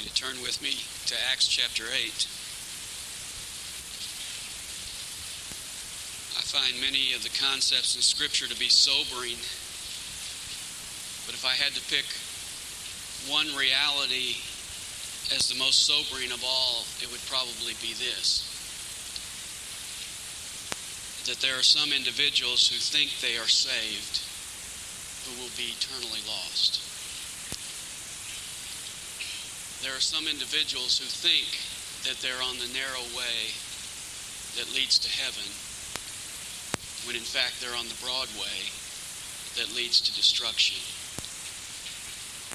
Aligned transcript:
you 0.00 0.08
to 0.08 0.14
turn 0.14 0.40
with 0.40 0.62
me 0.62 0.72
to 1.06 1.14
Acts 1.30 1.46
chapter 1.46 1.84
8. 1.84 1.92
I 6.36 6.42
find 6.48 6.80
many 6.80 7.12
of 7.12 7.22
the 7.22 7.28
concepts 7.36 7.96
in 7.96 8.00
Scripture 8.00 8.48
to 8.48 8.56
be 8.56 8.72
sobering, 8.72 9.36
but 11.28 11.36
if 11.36 11.44
I 11.44 11.52
had 11.52 11.76
to 11.76 11.84
pick 11.92 12.08
one 13.28 13.52
reality 13.52 14.40
as 15.36 15.52
the 15.52 15.58
most 15.60 15.84
sobering 15.84 16.32
of 16.32 16.40
all, 16.44 16.88
it 17.04 17.12
would 17.12 17.20
probably 17.28 17.76
be 17.84 17.92
this 17.92 18.48
that 21.28 21.36
there 21.44 21.58
are 21.58 21.62
some 21.62 21.92
individuals 21.92 22.66
who 22.66 22.80
think 22.80 23.12
they 23.20 23.36
are 23.36 23.46
saved 23.46 24.24
who 25.28 25.36
will 25.36 25.52
be 25.60 25.76
eternally 25.76 26.24
lost. 26.24 26.89
There 29.82 29.96
are 29.96 30.04
some 30.04 30.28
individuals 30.28 31.00
who 31.00 31.08
think 31.08 31.48
that 32.04 32.20
they're 32.20 32.44
on 32.44 32.60
the 32.60 32.68
narrow 32.76 33.00
way 33.16 33.48
that 34.60 34.68
leads 34.76 35.00
to 35.00 35.08
heaven, 35.08 35.48
when 37.08 37.16
in 37.16 37.24
fact 37.24 37.64
they're 37.64 37.76
on 37.76 37.88
the 37.88 38.00
broad 38.04 38.28
way 38.36 38.68
that 39.56 39.72
leads 39.72 40.04
to 40.04 40.12
destruction. 40.12 40.76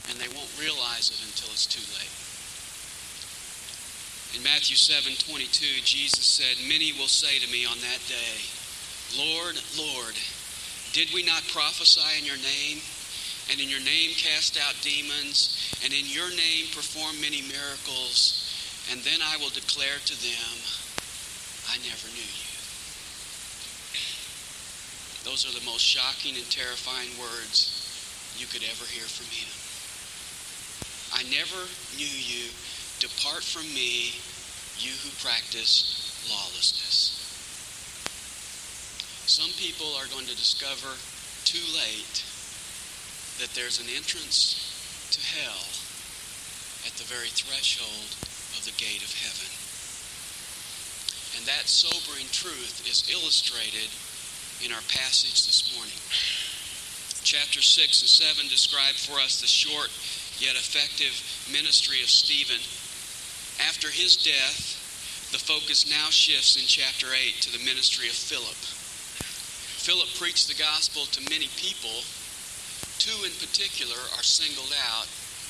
And 0.05 0.21
they 0.21 0.29
won't 0.37 0.53
realize 0.61 1.09
it 1.09 1.17
until 1.25 1.49
it's 1.49 1.65
too 1.65 1.81
late. 1.97 2.13
In 4.37 4.43
Matthew 4.45 4.77
7 4.77 5.17
22, 5.17 5.81
Jesus 5.81 6.25
said, 6.25 6.61
Many 6.69 6.93
will 6.93 7.09
say 7.09 7.39
to 7.39 7.49
me 7.49 7.65
on 7.65 7.79
that 7.81 8.01
day, 8.05 8.37
Lord, 9.17 9.57
Lord, 9.73 10.13
did 10.93 11.09
we 11.09 11.25
not 11.25 11.41
prophesy 11.49 12.19
in 12.19 12.25
your 12.25 12.37
name? 12.37 12.85
And 13.51 13.61
in 13.61 13.69
your 13.69 13.81
name 13.81 14.11
cast 14.17 14.57
out 14.57 14.73
demons, 14.81 15.53
and 15.83 15.93
in 15.93 16.05
your 16.09 16.29
name 16.29 16.65
perform 16.73 17.21
many 17.21 17.41
miracles? 17.45 18.41
And 18.91 19.01
then 19.01 19.21
I 19.21 19.37
will 19.37 19.53
declare 19.53 20.01
to 20.01 20.15
them, 20.17 20.55
I 21.69 21.77
never 21.85 22.07
knew 22.09 22.25
you. 22.25 22.51
Those 25.25 25.45
are 25.45 25.53
the 25.57 25.65
most 25.65 25.81
shocking 25.81 26.35
and 26.37 26.45
terrifying 26.49 27.09
words 27.17 27.73
you 28.37 28.45
could 28.45 28.61
ever 28.61 28.85
hear 28.85 29.05
from 29.09 29.25
him. 29.33 29.49
I 31.13 31.23
never 31.33 31.61
knew 31.97 32.05
you. 32.05 32.49
Depart 32.99 33.41
from 33.41 33.65
me, 33.73 34.13
you 34.77 34.93
who 35.01 35.09
practice 35.21 36.25
lawlessness. 36.29 37.13
Some 39.25 39.49
people 39.57 39.93
are 39.97 40.07
going 40.13 40.25
to 40.25 40.37
discover 40.37 40.93
too 41.45 41.65
late 41.73 42.34
that 43.39 43.51
there's 43.55 43.79
an 43.79 43.89
entrance 43.91 44.59
to 45.11 45.19
hell 45.39 45.65
at 46.87 46.95
the 46.95 47.07
very 47.07 47.31
threshold 47.31 48.11
of 48.55 48.63
the 48.63 48.75
gate 48.79 49.03
of 49.03 49.11
heaven. 49.11 49.51
And 51.35 51.43
that 51.47 51.67
sobering 51.67 52.31
truth 52.31 52.87
is 52.87 53.11
illustrated 53.11 53.91
in 54.63 54.71
our 54.71 54.85
passage 54.87 55.43
this 55.43 55.75
morning. 55.75 55.99
Chapter 57.27 57.59
6 57.59 58.01
and 58.01 58.09
7 58.09 58.47
describe 58.47 58.95
for 58.95 59.19
us 59.19 59.41
the 59.41 59.47
short 59.47 59.91
yet 60.39 60.55
effective 60.55 61.15
ministry 61.51 61.99
of 61.99 62.09
Stephen 62.09 62.61
after 63.59 63.87
his 63.87 64.17
death, 64.19 65.31
the 65.31 65.39
focus 65.39 65.87
now 65.87 66.09
shifts 66.11 66.59
in 66.59 66.67
chapter 66.67 67.07
8 67.13 67.39
to 67.41 67.51
the 67.55 67.63
ministry 67.63 68.07
of 68.07 68.15
Philip. 68.15 68.59
Philip 69.79 70.09
preached 70.19 70.47
the 70.47 70.59
gospel 70.59 71.05
to 71.07 71.29
many 71.29 71.47
people. 71.55 72.03
Two 72.99 73.23
in 73.23 73.31
particular 73.37 73.97
are 74.15 74.23
singled 74.23 74.73
out 74.91 75.07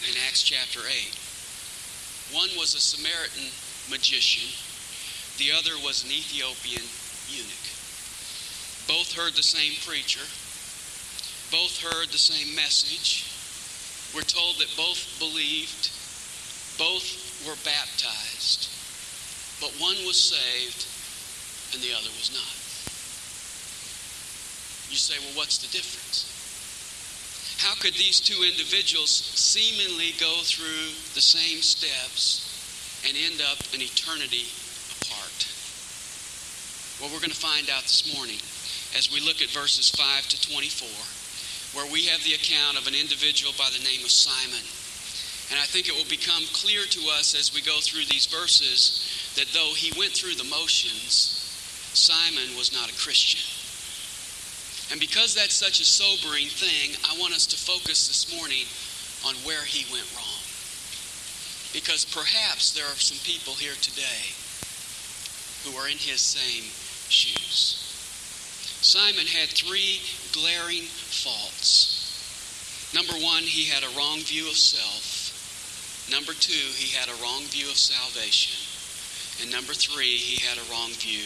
in 0.09 0.17
Acts 0.27 0.43
chapter 0.43 0.81
8. 0.81 1.13
One 2.33 2.49
was 2.57 2.73
a 2.73 2.81
Samaritan 2.81 3.49
magician, 3.89 4.49
the 5.37 5.51
other 5.53 5.77
was 5.85 6.03
an 6.03 6.11
Ethiopian 6.11 6.83
eunuch. 7.29 7.67
Both 8.87 9.13
heard 9.13 9.33
the 9.33 9.45
same 9.45 9.73
preacher, 9.85 10.25
both 11.51 11.81
heard 11.81 12.09
the 12.09 12.21
same 12.21 12.55
message. 12.55 13.29
We're 14.13 14.25
told 14.25 14.57
that 14.57 14.73
both 14.77 14.99
believed, 15.19 15.91
both 16.77 17.05
were 17.45 17.57
baptized, 17.61 18.69
but 19.61 19.71
one 19.79 19.97
was 20.05 20.17
saved 20.17 20.85
and 21.73 21.81
the 21.81 21.93
other 21.93 22.09
was 22.17 22.31
not. 22.33 22.55
You 24.89 24.97
say, 24.97 25.15
well, 25.19 25.37
what's 25.37 25.57
the 25.57 25.71
difference? 25.71 26.34
How 27.57 27.73
could 27.75 27.93
these 27.95 28.19
two 28.19 28.43
individuals 28.43 29.09
seemingly 29.09 30.11
go 30.19 30.43
through 30.43 30.91
the 31.15 31.23
same 31.23 31.61
steps 31.61 32.43
and 33.07 33.15
end 33.15 33.41
up 33.41 33.59
an 33.73 33.81
eternity 33.81 34.51
apart? 34.99 35.47
Well, 36.99 37.11
we're 37.11 37.23
going 37.23 37.35
to 37.35 37.39
find 37.39 37.69
out 37.69 37.83
this 37.83 38.11
morning 38.15 38.39
as 38.95 39.11
we 39.11 39.19
look 39.19 39.41
at 39.41 39.49
verses 39.51 39.89
5 39.91 40.27
to 40.27 40.37
24, 40.51 41.79
where 41.79 41.91
we 41.91 42.05
have 42.07 42.23
the 42.23 42.35
account 42.35 42.77
of 42.77 42.87
an 42.87 42.95
individual 42.95 43.53
by 43.57 43.71
the 43.71 43.83
name 43.83 44.03
of 44.03 44.11
Simon. 44.11 44.63
And 45.51 45.59
I 45.59 45.67
think 45.67 45.87
it 45.87 45.95
will 45.95 46.09
become 46.09 46.43
clear 46.51 46.83
to 46.83 47.01
us 47.15 47.35
as 47.35 47.53
we 47.53 47.61
go 47.61 47.79
through 47.79 48.05
these 48.11 48.25
verses 48.25 49.03
that 49.35 49.47
though 49.53 49.71
he 49.75 49.97
went 49.99 50.11
through 50.11 50.35
the 50.35 50.49
motions, 50.49 51.39
Simon 51.93 52.57
was 52.57 52.73
not 52.73 52.91
a 52.91 52.95
Christian. 52.99 53.54
And 54.91 54.99
because 54.99 55.33
that's 55.33 55.55
such 55.55 55.79
a 55.79 55.85
sobering 55.85 56.47
thing, 56.47 56.95
I 57.09 57.17
want 57.19 57.33
us 57.33 57.47
to 57.47 57.57
focus 57.57 58.07
this 58.07 58.37
morning 58.37 58.65
on 59.25 59.33
where 59.45 59.65
he 59.65 59.91
went 59.91 60.05
wrong. 60.13 60.43
Because 61.73 62.05
perhaps 62.05 62.71
there 62.71 62.85
are 62.85 63.01
some 63.01 63.17
people 63.25 63.55
here 63.55 63.75
today 63.81 64.29
who 65.65 65.75
are 65.77 65.89
in 65.89 65.97
his 65.97 66.21
same 66.21 66.63
shoes. 67.09 67.81
Simon 68.85 69.25
had 69.25 69.49
three 69.49 69.99
glaring 70.31 70.85
faults. 70.85 72.93
Number 72.93 73.17
one, 73.25 73.41
he 73.41 73.65
had 73.65 73.83
a 73.83 73.89
wrong 73.97 74.21
view 74.21 74.47
of 74.47 74.55
self. 74.55 75.33
Number 76.11 76.33
two, 76.33 76.69
he 76.77 76.95
had 76.95 77.09
a 77.09 77.17
wrong 77.21 77.41
view 77.49 77.65
of 77.65 77.81
salvation. 77.81 78.53
And 79.41 79.51
number 79.51 79.73
three, 79.73 80.21
he 80.21 80.37
had 80.45 80.61
a 80.61 80.71
wrong 80.71 80.93
view 80.93 81.25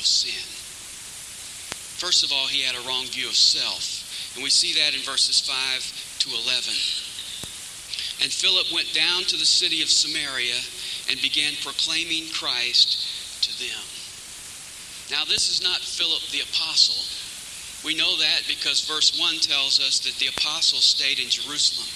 of 0.00 0.06
sin. 0.08 0.55
First 1.96 2.24
of 2.24 2.32
all, 2.32 2.46
he 2.46 2.62
had 2.62 2.76
a 2.76 2.86
wrong 2.86 3.06
view 3.06 3.28
of 3.28 3.36
self. 3.36 4.34
And 4.34 4.44
we 4.44 4.50
see 4.50 4.74
that 4.80 4.94
in 4.94 5.00
verses 5.00 5.40
5 5.40 5.48
to 6.20 6.28
11. 6.28 6.72
And 8.20 8.32
Philip 8.32 8.72
went 8.72 8.92
down 8.92 9.24
to 9.24 9.36
the 9.36 9.48
city 9.48 9.82
of 9.82 9.88
Samaria 9.88 10.60
and 11.08 11.20
began 11.20 11.54
proclaiming 11.62 12.28
Christ 12.32 13.44
to 13.44 13.52
them. 13.56 13.84
Now, 15.10 15.24
this 15.24 15.48
is 15.48 15.62
not 15.62 15.80
Philip 15.80 16.20
the 16.32 16.44
apostle. 16.44 17.00
We 17.84 17.94
know 17.94 18.18
that 18.18 18.42
because 18.48 18.84
verse 18.84 19.16
1 19.18 19.38
tells 19.38 19.80
us 19.80 20.00
that 20.00 20.18
the 20.18 20.28
apostle 20.28 20.80
stayed 20.80 21.20
in 21.20 21.30
Jerusalem. 21.30 21.86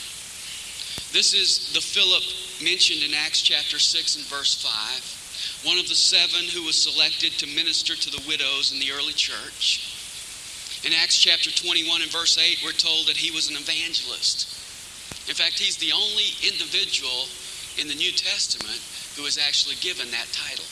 This 1.12 1.34
is 1.34 1.74
the 1.74 1.80
Philip 1.80 2.22
mentioned 2.62 3.02
in 3.02 3.12
Acts 3.12 3.42
chapter 3.42 3.80
6 3.80 4.16
and 4.16 4.24
verse 4.26 4.54
5, 4.62 5.66
one 5.66 5.78
of 5.78 5.88
the 5.88 5.98
seven 5.98 6.46
who 6.54 6.62
was 6.62 6.80
selected 6.80 7.32
to 7.38 7.56
minister 7.56 7.96
to 7.96 8.10
the 8.10 8.22
widows 8.28 8.70
in 8.70 8.78
the 8.78 8.92
early 8.92 9.14
church. 9.14 9.89
In 10.82 10.94
Acts 10.94 11.18
chapter 11.18 11.50
21 11.50 12.00
and 12.00 12.10
verse 12.10 12.38
8, 12.38 12.64
we're 12.64 12.72
told 12.72 13.06
that 13.06 13.16
he 13.16 13.30
was 13.30 13.50
an 13.50 13.56
evangelist. 13.56 14.48
In 15.28 15.34
fact, 15.36 15.58
he's 15.58 15.76
the 15.76 15.92
only 15.92 16.32
individual 16.40 17.28
in 17.76 17.86
the 17.86 17.94
New 17.94 18.12
Testament 18.12 18.80
who 19.16 19.28
is 19.28 19.36
actually 19.36 19.76
given 19.84 20.10
that 20.10 20.32
title. 20.32 20.64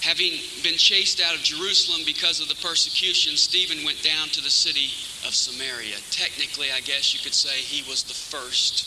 Having 0.00 0.40
been 0.64 0.80
chased 0.80 1.20
out 1.20 1.36
of 1.36 1.44
Jerusalem 1.44 2.02
because 2.06 2.40
of 2.40 2.48
the 2.48 2.58
persecution, 2.64 3.36
Stephen 3.36 3.84
went 3.84 4.02
down 4.02 4.28
to 4.32 4.40
the 4.40 4.50
city 4.50 4.88
of 5.28 5.36
Samaria. 5.36 6.00
Technically, 6.10 6.72
I 6.72 6.80
guess 6.80 7.12
you 7.12 7.20
could 7.20 7.36
say 7.36 7.60
he 7.60 7.88
was 7.88 8.02
the 8.02 8.16
first 8.16 8.82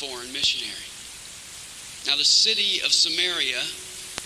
foreign 0.00 0.32
missionary. 0.32 0.88
Now, 2.08 2.16
the 2.16 2.24
city 2.24 2.80
of 2.80 2.96
Samaria, 2.96 3.60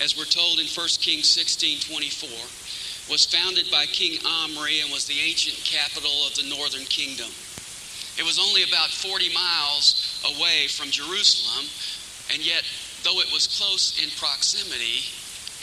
as 0.00 0.14
we're 0.17 0.31
told 0.31 0.61
in 0.61 0.67
1 0.70 0.88
Kings 1.02 1.29
16 1.29 1.90
24, 1.90 2.31
was 3.11 3.27
founded 3.27 3.71
by 3.71 3.87
King 3.87 4.19
Omri 4.25 4.81
and 4.81 4.91
was 4.91 5.06
the 5.06 5.21
ancient 5.21 5.56
capital 5.65 6.27
of 6.27 6.35
the 6.37 6.49
northern 6.49 6.85
kingdom. 6.85 7.29
It 8.17 8.25
was 8.25 8.39
only 8.39 8.62
about 8.62 8.89
40 8.89 9.33
miles 9.35 10.23
away 10.25 10.69
from 10.69 10.91
Jerusalem, 10.91 11.67
and 12.33 12.41
yet, 12.45 12.65
though 13.03 13.21
it 13.21 13.33
was 13.33 13.51
close 13.59 14.01
in 14.03 14.09
proximity, 14.17 15.05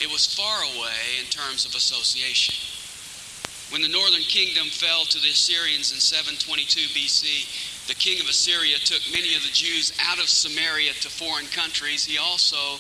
it 0.04 0.12
was 0.12 0.28
far 0.28 0.62
away 0.64 1.18
in 1.20 1.26
terms 1.28 1.66
of 1.66 1.74
association. 1.74 2.56
When 3.72 3.82
the 3.82 3.88
northern 3.88 4.28
kingdom 4.28 4.68
fell 4.68 5.06
to 5.06 5.20
the 5.20 5.32
Assyrians 5.32 5.94
in 5.94 6.00
722 6.00 6.92
BC, 6.92 7.88
the 7.88 7.96
king 7.96 8.20
of 8.20 8.28
Assyria 8.28 8.78
took 8.84 9.02
many 9.14 9.34
of 9.34 9.44
the 9.44 9.56
Jews 9.56 9.94
out 10.04 10.20
of 10.20 10.28
Samaria 10.28 10.92
to 11.00 11.10
foreign 11.10 11.48
countries. 11.48 12.04
He 12.04 12.18
also 12.18 12.78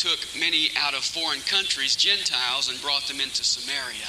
took 0.00 0.24
many 0.32 0.72
out 0.80 0.94
of 0.94 1.04
foreign 1.04 1.44
countries, 1.44 1.94
Gentiles, 1.94 2.72
and 2.72 2.80
brought 2.80 3.04
them 3.04 3.20
into 3.20 3.44
Samaria. 3.44 4.08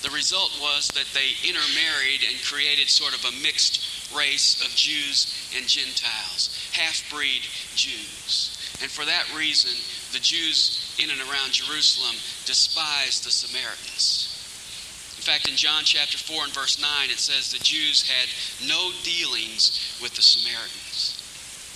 The 0.00 0.16
result 0.16 0.56
was 0.60 0.88
that 0.96 1.08
they 1.12 1.36
intermarried 1.44 2.24
and 2.24 2.40
created 2.40 2.88
sort 2.88 3.12
of 3.12 3.24
a 3.24 3.42
mixed 3.44 3.84
race 4.16 4.64
of 4.64 4.72
Jews 4.74 5.28
and 5.56 5.68
Gentiles, 5.68 6.48
half 6.72 7.04
breed 7.12 7.44
Jews. 7.76 8.56
And 8.80 8.90
for 8.90 9.04
that 9.04 9.28
reason, 9.36 9.76
the 10.12 10.24
Jews 10.24 10.96
in 10.96 11.10
and 11.10 11.20
around 11.20 11.52
Jerusalem 11.52 12.16
despised 12.44 13.24
the 13.24 13.30
Samaritans. 13.30 14.28
In 15.16 15.24
fact, 15.24 15.48
in 15.48 15.56
John 15.56 15.84
chapter 15.84 16.16
4 16.16 16.44
and 16.44 16.52
verse 16.52 16.80
9, 16.80 17.10
it 17.10 17.20
says 17.20 17.52
the 17.52 17.64
Jews 17.64 18.08
had 18.08 18.28
no 18.68 18.92
dealings 19.04 19.98
with 20.00 20.14
the 20.16 20.22
Samaritans. 20.22 20.83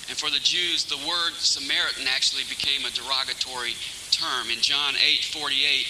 And 0.08 0.16
for 0.16 0.30
the 0.30 0.40
Jews, 0.40 0.84
the 0.84 0.96
word 1.04 1.36
Samaritan 1.36 2.08
actually 2.08 2.44
became 2.48 2.84
a 2.84 2.90
derogatory 2.90 3.76
term. 4.10 4.48
In 4.48 4.60
John 4.60 4.94
8 4.96 5.24
48, 5.24 5.86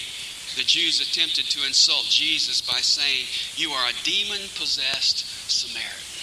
the 0.59 0.67
Jews 0.67 0.99
attempted 0.99 1.45
to 1.45 1.65
insult 1.65 2.05
Jesus 2.09 2.59
by 2.59 2.83
saying, 2.83 3.25
You 3.55 3.71
are 3.71 3.89
a 3.89 4.03
demon 4.03 4.43
possessed 4.59 5.23
Samaritan. 5.47 6.19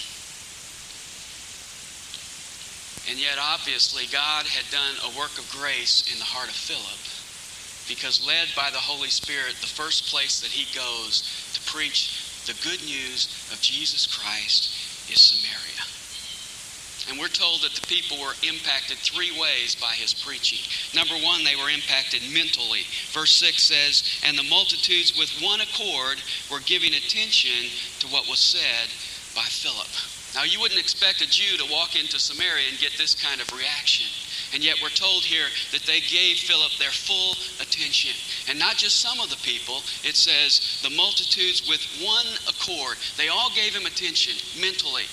And 3.08 3.22
yet, 3.22 3.38
obviously, 3.40 4.04
God 4.12 4.46
had 4.46 4.68
done 4.70 4.98
a 5.00 5.16
work 5.18 5.38
of 5.38 5.48
grace 5.50 6.04
in 6.12 6.18
the 6.18 6.26
heart 6.26 6.48
of 6.48 6.56
Philip 6.56 7.00
because, 7.88 8.26
led 8.26 8.48
by 8.56 8.68
the 8.70 8.82
Holy 8.82 9.08
Spirit, 9.08 9.56
the 9.60 9.72
first 9.72 10.10
place 10.10 10.40
that 10.40 10.50
he 10.50 10.66
goes 10.76 11.22
to 11.54 11.72
preach 11.72 12.44
the 12.44 12.58
good 12.62 12.82
news 12.84 13.48
of 13.52 13.60
Jesus 13.60 14.06
Christ 14.06 14.74
is 15.08 15.20
Samaria. 15.20 15.95
And 17.08 17.18
we're 17.18 17.28
told 17.28 17.62
that 17.62 17.72
the 17.72 17.86
people 17.86 18.18
were 18.18 18.34
impacted 18.42 18.98
three 18.98 19.30
ways 19.38 19.76
by 19.76 19.94
his 19.94 20.12
preaching. 20.12 20.58
Number 20.94 21.14
one, 21.14 21.44
they 21.44 21.54
were 21.54 21.70
impacted 21.70 22.22
mentally. 22.34 22.82
Verse 23.12 23.30
6 23.36 23.62
says, 23.62 24.02
And 24.26 24.36
the 24.36 24.50
multitudes 24.50 25.16
with 25.16 25.30
one 25.40 25.60
accord 25.60 26.18
were 26.50 26.60
giving 26.66 26.94
attention 26.94 27.70
to 28.00 28.08
what 28.08 28.28
was 28.28 28.40
said 28.40 28.90
by 29.34 29.46
Philip. 29.46 29.88
Now, 30.34 30.42
you 30.44 30.60
wouldn't 30.60 30.80
expect 30.80 31.22
a 31.22 31.30
Jew 31.30 31.56
to 31.56 31.72
walk 31.72 31.94
into 31.94 32.18
Samaria 32.18 32.68
and 32.68 32.78
get 32.78 32.92
this 32.98 33.14
kind 33.14 33.40
of 33.40 33.50
reaction. 33.56 34.04
And 34.52 34.62
yet, 34.62 34.76
we're 34.82 34.90
told 34.90 35.22
here 35.22 35.46
that 35.72 35.82
they 35.86 36.00
gave 36.00 36.36
Philip 36.36 36.72
their 36.78 36.90
full 36.90 37.32
attention. 37.62 38.12
And 38.48 38.58
not 38.58 38.76
just 38.76 39.00
some 39.00 39.18
of 39.20 39.30
the 39.30 39.40
people, 39.46 39.80
it 40.04 40.14
says 40.14 40.82
the 40.82 40.90
multitudes 40.90 41.66
with 41.68 41.80
one 42.04 42.26
accord. 42.50 42.98
They 43.16 43.28
all 43.28 43.50
gave 43.54 43.74
him 43.74 43.86
attention 43.86 44.34
mentally. 44.60 45.08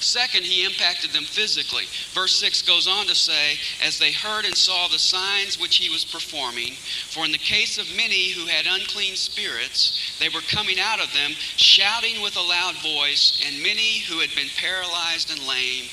Second, 0.00 0.44
he 0.44 0.64
impacted 0.64 1.10
them 1.10 1.24
physically. 1.24 1.84
Verse 2.12 2.36
6 2.36 2.62
goes 2.62 2.86
on 2.86 3.06
to 3.06 3.14
say, 3.16 3.58
As 3.84 3.98
they 3.98 4.12
heard 4.12 4.44
and 4.44 4.56
saw 4.56 4.86
the 4.86 4.98
signs 4.98 5.58
which 5.58 5.76
he 5.76 5.90
was 5.90 6.04
performing, 6.04 6.74
for 7.10 7.24
in 7.24 7.32
the 7.32 7.38
case 7.38 7.78
of 7.78 7.96
many 7.96 8.30
who 8.30 8.46
had 8.46 8.66
unclean 8.68 9.16
spirits, 9.16 10.16
they 10.20 10.28
were 10.28 10.40
coming 10.42 10.78
out 10.78 11.00
of 11.00 11.12
them, 11.12 11.32
shouting 11.56 12.22
with 12.22 12.36
a 12.36 12.40
loud 12.40 12.76
voice, 12.76 13.42
and 13.44 13.62
many 13.62 13.98
who 14.06 14.20
had 14.20 14.30
been 14.36 14.48
paralyzed 14.56 15.32
and 15.32 15.40
lame 15.48 15.90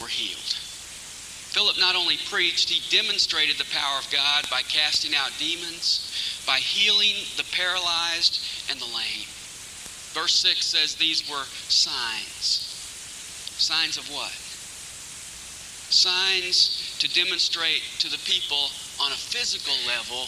were 0.00 0.08
healed. 0.08 0.58
Philip 1.54 1.78
not 1.78 1.94
only 1.94 2.16
preached, 2.28 2.68
he 2.68 2.82
demonstrated 2.90 3.56
the 3.56 3.70
power 3.70 4.00
of 4.00 4.10
God 4.10 4.50
by 4.50 4.62
casting 4.62 5.14
out 5.14 5.30
demons, 5.38 6.42
by 6.44 6.58
healing 6.58 7.14
the 7.36 7.46
paralyzed 7.52 8.40
and 8.68 8.80
the 8.80 8.86
lame. 8.86 9.30
Verse 10.10 10.34
6 10.34 10.66
says 10.66 10.96
these 10.96 11.30
were 11.30 11.44
signs. 11.68 12.73
Signs 13.56 13.96
of 13.96 14.10
what? 14.10 14.32
Signs 15.90 16.96
to 16.98 17.08
demonstrate 17.14 17.82
to 18.00 18.10
the 18.10 18.18
people 18.24 18.70
on 19.00 19.12
a 19.12 19.20
physical 19.30 19.74
level 19.86 20.26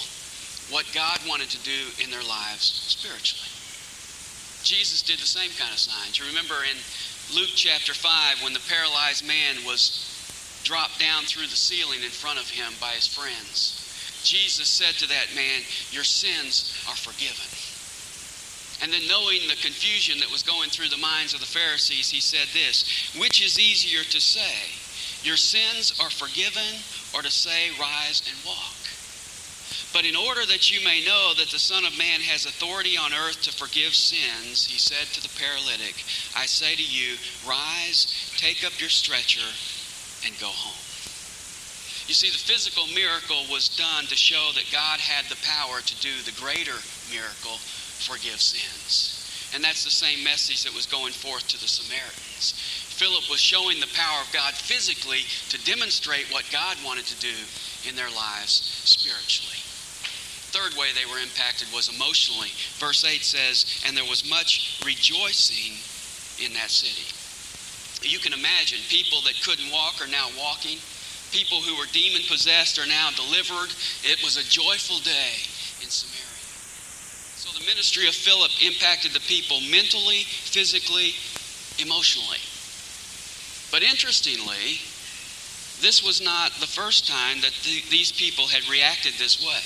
what 0.71 0.87
God 0.95 1.19
wanted 1.29 1.51
to 1.51 1.63
do 1.63 1.91
in 2.03 2.11
their 2.11 2.23
lives 2.23 2.67
spiritually. 2.87 3.51
Jesus 4.63 5.03
did 5.03 5.19
the 5.19 5.27
same 5.27 5.51
kind 5.59 5.73
of 5.73 5.79
signs. 5.79 6.19
You 6.19 6.27
remember 6.27 6.59
in 6.67 6.77
Luke 7.35 7.55
chapter 7.55 7.95
5 7.95 8.43
when 8.43 8.53
the 8.53 8.63
paralyzed 8.69 9.27
man 9.27 9.63
was 9.67 10.03
dropped 10.65 10.99
down 10.99 11.23
through 11.23 11.47
the 11.47 11.59
ceiling 11.59 12.03
in 12.03 12.11
front 12.11 12.39
of 12.39 12.51
him 12.51 12.75
by 12.81 12.91
his 12.99 13.07
friends. 13.07 13.83
Jesus 14.23 14.67
said 14.67 14.95
to 14.99 15.09
that 15.09 15.35
man, 15.35 15.63
Your 15.91 16.03
sins 16.03 16.75
are 16.91 16.99
forgiven. 16.99 17.47
And 18.83 18.93
then, 18.93 19.09
knowing 19.09 19.41
the 19.49 19.57
confusion 19.57 20.19
that 20.21 20.31
was 20.31 20.43
going 20.43 20.69
through 20.69 20.89
the 20.89 21.01
minds 21.01 21.33
of 21.33 21.41
the 21.41 21.47
Pharisees, 21.47 22.11
he 22.11 22.21
said 22.21 22.49
this 22.53 23.15
Which 23.17 23.43
is 23.43 23.59
easier 23.59 24.05
to 24.05 24.21
say, 24.21 24.69
Your 25.27 25.37
sins 25.37 25.99
are 26.01 26.11
forgiven, 26.11 26.85
or 27.15 27.23
to 27.23 27.31
say, 27.31 27.71
Rise 27.81 28.23
and 28.29 28.37
walk? 28.45 28.77
But 29.93 30.05
in 30.05 30.15
order 30.15 30.45
that 30.45 30.71
you 30.71 30.85
may 30.85 31.03
know 31.05 31.33
that 31.35 31.49
the 31.49 31.59
Son 31.59 31.87
of 31.87 31.97
Man 31.97 32.21
has 32.21 32.45
authority 32.45 32.99
on 32.99 33.15
earth 33.15 33.41
to 33.43 33.53
forgive 33.53 33.95
sins, 33.95 34.67
he 34.67 34.79
said 34.79 35.09
to 35.15 35.23
the 35.23 35.33
paralytic, 35.41 36.05
I 36.37 36.45
say 36.45 36.77
to 36.77 36.85
you, 36.85 37.17
Rise, 37.49 38.13
take 38.37 38.63
up 38.63 38.79
your 38.79 38.93
stretcher, 38.93 39.49
and 40.27 40.39
go 40.39 40.53
home. 40.53 40.77
You 42.07 42.15
see, 42.15 42.29
the 42.29 42.39
physical 42.39 42.87
miracle 42.93 43.49
was 43.51 43.73
done 43.73 44.05
to 44.07 44.17
show 44.17 44.53
that 44.55 44.71
God 44.71 45.01
had 45.01 45.25
the 45.27 45.41
power 45.43 45.81
to 45.81 46.01
do 46.05 46.13
the 46.23 46.37
greater 46.39 46.77
miracle 47.11 47.59
forgive 47.97 48.41
sins. 48.41 49.17
And 49.55 49.63
that's 49.63 49.85
the 49.85 49.91
same 49.91 50.25
message 50.25 50.65
that 50.65 50.75
was 50.75 50.87
going 50.87 51.13
forth 51.13 51.47
to 51.49 51.61
the 51.61 51.69
Samaritans. 51.69 52.53
Philip 52.97 53.29
was 53.31 53.41
showing 53.41 53.79
the 53.81 53.93
power 53.95 54.21
of 54.21 54.33
God 54.33 54.55
physically 54.55 55.25
to 55.49 55.63
demonstrate 55.65 56.33
what 56.33 56.49
God 56.51 56.77
wanted 56.85 57.07
to 57.07 57.21
do 57.21 57.37
in 57.89 57.95
their 57.95 58.11
lives 58.11 58.53
spiritually. 58.85 59.61
Third 60.53 60.77
way 60.79 60.89
they 60.93 61.09
were 61.09 61.21
impacted 61.21 61.69
was 61.73 61.93
emotionally. 61.93 62.51
Verse 62.81 63.05
8 63.05 63.23
says, 63.23 63.85
And 63.87 63.97
there 63.97 64.09
was 64.09 64.29
much 64.29 64.81
rejoicing 64.85 65.77
in 66.41 66.53
that 66.55 66.71
city. 66.71 67.05
You 68.03 68.19
can 68.19 68.33
imagine 68.33 68.79
people 68.89 69.21
that 69.23 69.41
couldn't 69.45 69.73
walk 69.73 70.01
are 70.01 70.09
now 70.11 70.29
walking. 70.39 70.79
People 71.33 71.61
who 71.61 71.77
were 71.77 71.91
demon 71.93 72.23
possessed 72.29 72.79
are 72.79 72.87
now 72.87 73.11
delivered. 73.17 73.73
It 74.05 74.23
was 74.25 74.37
a 74.37 74.49
joyful 74.49 75.01
day 75.01 75.37
in 75.83 75.91
Samaria 75.91 76.26
the 77.59 77.67
ministry 77.67 78.07
of 78.07 78.15
Philip 78.15 78.51
impacted 78.65 79.13
the 79.13 79.21
people 79.21 79.61
mentally, 79.71 80.25
physically, 80.25 81.15
emotionally. 81.81 82.41
But 83.73 83.83
interestingly, 83.83 84.81
this 85.81 86.03
was 86.05 86.21
not 86.21 86.53
the 86.61 86.67
first 86.67 87.09
time 87.09 87.41
that 87.41 87.53
the, 87.65 87.83
these 87.91 88.13
people 88.13 88.47
had 88.47 88.69
reacted 88.69 89.15
this 89.15 89.41
way. 89.41 89.61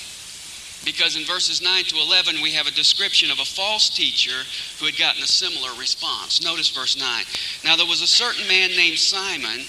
Because 0.84 1.16
in 1.16 1.24
verses 1.24 1.60
9 1.60 1.84
to 1.84 1.96
11, 1.96 2.40
we 2.40 2.52
have 2.52 2.66
a 2.66 2.72
description 2.72 3.30
of 3.30 3.38
a 3.38 3.44
false 3.44 3.90
teacher 3.90 4.46
who 4.78 4.86
had 4.86 4.96
gotten 4.96 5.22
a 5.22 5.26
similar 5.26 5.70
response. 5.78 6.42
Notice 6.42 6.70
verse 6.70 6.96
9. 6.96 7.24
Now, 7.64 7.76
there 7.76 7.86
was 7.86 8.00
a 8.00 8.06
certain 8.06 8.46
man 8.48 8.70
named 8.70 8.98
Simon 8.98 9.66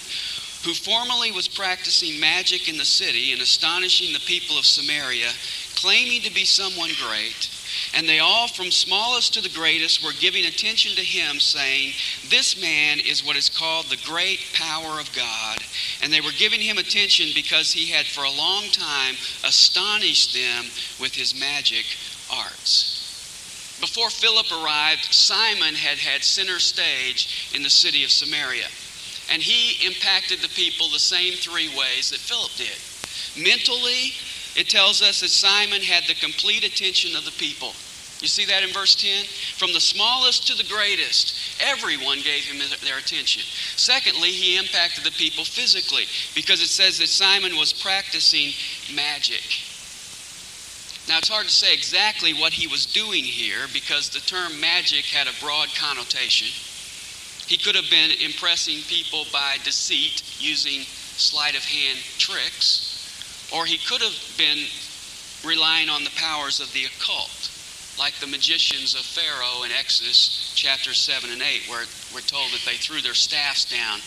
who 0.64 0.72
formerly 0.72 1.30
was 1.32 1.48
practicing 1.48 2.18
magic 2.18 2.68
in 2.68 2.78
the 2.78 2.84
city 2.84 3.32
and 3.32 3.42
astonishing 3.42 4.12
the 4.12 4.20
people 4.20 4.56
of 4.56 4.64
Samaria, 4.64 5.28
claiming 5.74 6.22
to 6.22 6.32
be 6.32 6.44
someone 6.44 6.90
great. 6.96 7.50
And 7.94 8.08
they 8.08 8.20
all, 8.20 8.48
from 8.48 8.70
smallest 8.70 9.34
to 9.34 9.42
the 9.42 9.50
greatest, 9.50 10.02
were 10.02 10.12
giving 10.18 10.46
attention 10.46 10.96
to 10.96 11.02
him, 11.02 11.38
saying, 11.38 11.92
This 12.28 12.60
man 12.60 12.98
is 13.00 13.24
what 13.24 13.36
is 13.36 13.50
called 13.50 13.86
the 13.86 14.02
great 14.04 14.40
power 14.54 14.98
of 14.98 15.14
God. 15.14 15.58
And 16.02 16.12
they 16.12 16.22
were 16.22 16.32
giving 16.38 16.60
him 16.60 16.78
attention 16.78 17.28
because 17.34 17.70
he 17.72 17.86
had 17.86 18.06
for 18.06 18.24
a 18.24 18.30
long 18.30 18.64
time 18.72 19.16
astonished 19.44 20.32
them 20.32 20.64
with 21.00 21.14
his 21.14 21.38
magic 21.38 21.84
arts. 22.32 23.78
Before 23.80 24.10
Philip 24.10 24.46
arrived, 24.52 25.12
Simon 25.12 25.74
had 25.74 25.98
had 25.98 26.24
center 26.24 26.60
stage 26.60 27.50
in 27.54 27.62
the 27.62 27.70
city 27.70 28.04
of 28.04 28.10
Samaria. 28.10 28.68
And 29.30 29.42
he 29.42 29.86
impacted 29.86 30.38
the 30.38 30.48
people 30.48 30.88
the 30.88 30.98
same 30.98 31.34
three 31.34 31.68
ways 31.76 32.10
that 32.10 32.20
Philip 32.20 32.52
did 32.56 32.78
mentally, 33.36 34.12
it 34.56 34.68
tells 34.68 35.02
us 35.02 35.20
that 35.20 35.30
Simon 35.30 35.80
had 35.80 36.04
the 36.04 36.14
complete 36.14 36.64
attention 36.64 37.16
of 37.16 37.24
the 37.24 37.32
people. 37.32 37.72
You 38.22 38.28
see 38.28 38.44
that 38.46 38.62
in 38.62 38.70
verse 38.70 38.94
10? 38.94 39.24
From 39.58 39.72
the 39.72 39.80
smallest 39.80 40.46
to 40.46 40.54
the 40.54 40.68
greatest, 40.72 41.34
everyone 41.60 42.20
gave 42.22 42.44
him 42.44 42.62
their 42.84 42.98
attention. 42.98 43.42
Secondly, 43.76 44.30
he 44.30 44.56
impacted 44.56 45.02
the 45.02 45.10
people 45.10 45.44
physically 45.44 46.04
because 46.34 46.62
it 46.62 46.68
says 46.68 46.98
that 46.98 47.08
Simon 47.08 47.56
was 47.56 47.72
practicing 47.72 48.52
magic. 48.94 49.42
Now, 51.08 51.18
it's 51.18 51.28
hard 51.28 51.46
to 51.46 51.52
say 51.52 51.74
exactly 51.74 52.32
what 52.32 52.52
he 52.52 52.68
was 52.68 52.86
doing 52.86 53.24
here 53.24 53.66
because 53.72 54.08
the 54.08 54.20
term 54.20 54.60
magic 54.60 55.04
had 55.06 55.26
a 55.26 55.34
broad 55.40 55.74
connotation. 55.74 56.46
He 57.48 57.58
could 57.58 57.74
have 57.74 57.90
been 57.90 58.12
impressing 58.22 58.86
people 58.86 59.26
by 59.32 59.56
deceit 59.64 60.22
using 60.38 60.82
sleight 61.18 61.56
of 61.56 61.64
hand 61.64 61.98
tricks. 62.18 62.91
Or 63.54 63.66
he 63.66 63.76
could 63.78 64.00
have 64.00 64.34
been 64.38 64.64
relying 65.44 65.88
on 65.88 66.04
the 66.04 66.16
powers 66.16 66.60
of 66.60 66.72
the 66.72 66.84
occult, 66.84 67.50
like 67.98 68.14
the 68.14 68.26
magicians 68.26 68.94
of 68.94 69.02
Pharaoh 69.02 69.64
in 69.64 69.72
Exodus 69.72 70.52
chapter 70.56 70.94
7 70.94 71.30
and 71.30 71.42
8, 71.42 71.68
where 71.68 71.84
we're 72.14 72.20
told 72.20 72.50
that 72.52 72.64
they 72.64 72.76
threw 72.76 73.02
their 73.02 73.14
staffs 73.14 73.68
down 73.68 74.00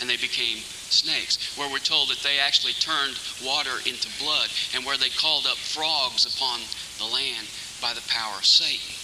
and 0.00 0.08
they 0.08 0.16
became 0.16 0.58
snakes, 0.90 1.56
where 1.56 1.70
we're 1.70 1.78
told 1.78 2.08
that 2.10 2.22
they 2.22 2.38
actually 2.38 2.74
turned 2.74 3.18
water 3.44 3.78
into 3.86 4.08
blood, 4.18 4.48
and 4.74 4.84
where 4.84 4.98
they 4.98 5.10
called 5.10 5.46
up 5.46 5.56
frogs 5.56 6.26
upon 6.26 6.60
the 6.98 7.12
land 7.12 7.46
by 7.80 7.94
the 7.94 8.02
power 8.08 8.38
of 8.38 8.46
Satan. 8.46 9.03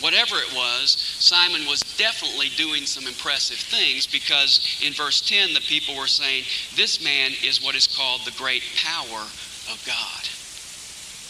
Whatever 0.00 0.36
it 0.36 0.52
was, 0.54 0.96
Simon 1.18 1.66
was 1.66 1.80
definitely 1.96 2.48
doing 2.56 2.86
some 2.86 3.06
impressive 3.06 3.58
things 3.58 4.06
because 4.06 4.80
in 4.84 4.92
verse 4.92 5.20
10, 5.20 5.54
the 5.54 5.60
people 5.60 5.96
were 5.96 6.08
saying, 6.08 6.44
This 6.74 7.02
man 7.02 7.32
is 7.44 7.62
what 7.62 7.76
is 7.76 7.86
called 7.86 8.22
the 8.24 8.36
great 8.36 8.64
power 8.82 9.22
of 9.70 9.82
God. 9.86 10.28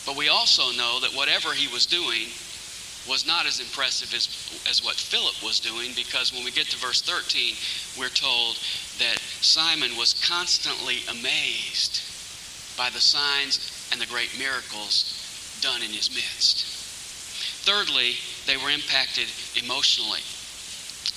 But 0.07 0.17
we 0.17 0.29
also 0.29 0.73
know 0.73 1.01
that 1.01 1.15
whatever 1.15 1.53
he 1.53 1.73
was 1.73 1.87
doing 1.87 2.29
was 3.09 3.27
not 3.27 3.47
as 3.47 3.61
impressive 3.61 4.15
as, 4.15 4.27
as 4.69 4.83
what 4.85 4.97
Philip 4.97 5.43
was 5.43 5.61
doing 5.61 5.91
because 5.95 6.33
when 6.33 6.45
we 6.45 6.51
get 6.51 6.67
to 6.69 6.79
verse 6.79 7.03
13, 7.03 7.55
we're 7.99 8.15
told 8.15 8.57
that 8.99 9.19
Simon 9.41 9.97
was 9.97 10.15
constantly 10.27 11.03
amazed 11.11 12.03
by 12.77 12.91
the 12.91 13.01
signs 13.01 13.89
and 13.93 14.01
the 14.01 14.07
great 14.07 14.37
miracles 14.39 15.59
done 15.61 15.83
in 15.83 15.91
his 15.91 16.11
midst. 16.11 16.65
Thirdly, 17.63 18.17
they 18.47 18.57
were 18.57 18.71
impacted 18.71 19.29
emotionally. 19.57 20.21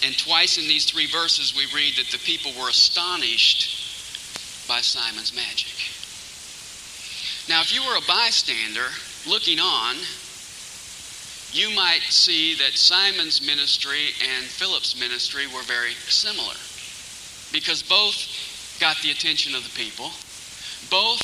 And 0.03 0.17
twice 0.17 0.57
in 0.57 0.67
these 0.67 0.85
three 0.85 1.07
verses, 1.07 1.55
we 1.55 1.65
read 1.73 1.95
that 1.97 2.11
the 2.11 2.19
people 2.19 2.51
were 2.59 2.69
astonished 2.69 4.67
by 4.67 4.81
Simon's 4.81 5.33
magic. 5.33 5.73
Now, 7.47 7.61
if 7.61 7.73
you 7.73 7.81
were 7.85 7.97
a 7.97 8.07
bystander 8.07 8.89
looking 9.27 9.59
on, 9.59 9.95
you 11.51 11.73
might 11.73 12.01
see 12.09 12.55
that 12.55 12.73
Simon's 12.73 13.41
ministry 13.45 14.09
and 14.35 14.45
Philip's 14.45 14.99
ministry 14.99 15.47
were 15.47 15.63
very 15.63 15.93
similar 16.09 16.55
because 17.53 17.81
both 17.81 18.77
got 18.79 18.97
the 19.01 19.11
attention 19.11 19.55
of 19.55 19.63
the 19.63 19.69
people, 19.69 20.11
both 20.89 21.23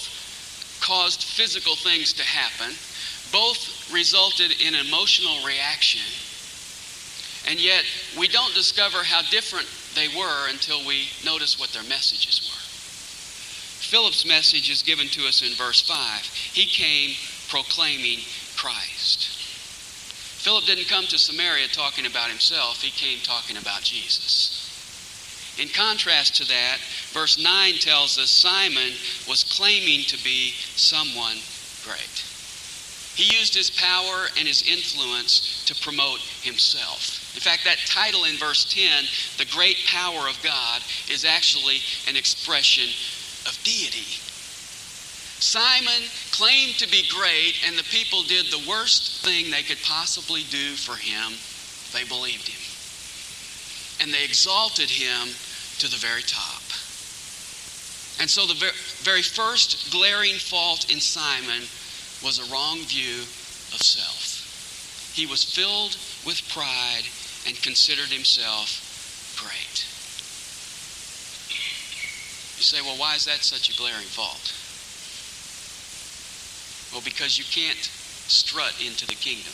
caused 0.80 1.24
physical 1.24 1.76
things 1.76 2.14
to 2.14 2.24
happen, 2.24 2.74
both 3.32 3.92
resulted 3.94 4.62
in 4.62 4.76
emotional 4.76 5.44
reaction, 5.46 6.02
and 7.50 7.60
yet 7.60 7.84
we 8.18 8.28
don't 8.28 8.54
discover 8.54 9.04
how 9.04 9.22
different 9.30 9.68
they 9.96 10.08
were 10.08 10.50
until 10.50 10.86
we 10.86 11.10
notice 11.26 11.60
what 11.60 11.70
their 11.72 11.84
messages 11.84 12.42
were. 12.48 12.62
Philip's 13.92 14.26
message 14.26 14.70
is 14.70 14.84
given 14.84 15.08
to 15.10 15.28
us 15.28 15.42
in 15.42 15.54
verse 15.54 15.82
5. 15.82 16.24
He 16.54 16.66
came 16.66 17.16
proclaiming 17.50 18.20
Christ. 18.56 19.28
Philip 20.42 20.66
didn't 20.66 20.88
come 20.88 21.06
to 21.08 21.18
Samaria 21.18 21.68
talking 21.68 22.06
about 22.06 22.30
himself, 22.30 22.82
he 22.82 22.92
came 22.92 23.20
talking 23.20 23.58
about 23.58 23.82
Jesus. 23.82 24.62
In 25.60 25.68
contrast 25.68 26.38
to 26.38 26.46
that, 26.48 26.78
verse 27.12 27.38
9 27.38 27.74
tells 27.76 28.18
us 28.18 28.30
Simon 28.30 28.94
was 29.28 29.44
claiming 29.44 30.06
to 30.06 30.24
be 30.24 30.54
someone 30.76 31.38
great. 31.84 32.31
He 33.22 33.38
used 33.38 33.54
his 33.54 33.70
power 33.70 34.26
and 34.40 34.48
his 34.48 34.64
influence 34.64 35.64
to 35.66 35.76
promote 35.76 36.22
himself. 36.42 37.22
In 37.36 37.40
fact, 37.40 37.62
that 37.66 37.78
title 37.86 38.26
in 38.26 38.36
verse 38.38 38.66
10, 38.74 39.06
the 39.38 39.46
great 39.54 39.78
power 39.86 40.28
of 40.28 40.42
God, 40.42 40.82
is 41.08 41.24
actually 41.24 41.86
an 42.10 42.18
expression 42.18 42.90
of 43.46 43.62
deity. 43.62 44.18
Simon 45.38 46.02
claimed 46.32 46.80
to 46.80 46.90
be 46.90 47.06
great, 47.14 47.62
and 47.68 47.78
the 47.78 47.86
people 47.94 48.24
did 48.24 48.48
the 48.48 48.66
worst 48.68 49.24
thing 49.24 49.52
they 49.52 49.62
could 49.62 49.82
possibly 49.84 50.42
do 50.50 50.74
for 50.74 50.98
him. 50.98 51.38
They 51.94 52.10
believed 52.10 52.50
him. 52.50 52.62
And 54.02 54.12
they 54.12 54.26
exalted 54.26 54.90
him 54.90 55.30
to 55.78 55.88
the 55.88 56.02
very 56.02 56.24
top. 56.26 56.66
And 58.18 58.26
so 58.28 58.48
the 58.48 58.74
very 59.06 59.22
first 59.22 59.92
glaring 59.92 60.42
fault 60.42 60.90
in 60.90 61.00
Simon 61.00 61.62
was 62.24 62.40
a 62.40 62.52
wrong 62.52 62.80
view 62.86 63.22
of 63.74 63.82
self. 63.82 65.12
He 65.14 65.26
was 65.26 65.44
filled 65.44 65.98
with 66.26 66.48
pride 66.50 67.04
and 67.48 67.56
considered 67.62 68.10
himself 68.10 69.36
great. 69.38 69.86
You 72.58 72.64
say, 72.64 72.82
well, 72.82 72.98
why 72.98 73.16
is 73.16 73.26
that 73.26 73.44
such 73.44 73.70
a 73.70 73.78
glaring 73.78 74.06
fault? 74.06 74.54
Well, 76.94 77.02
because 77.04 77.38
you 77.38 77.46
can't 77.46 77.90
strut 78.30 78.76
into 78.86 79.08
the 79.08 79.16
kingdom. 79.16 79.54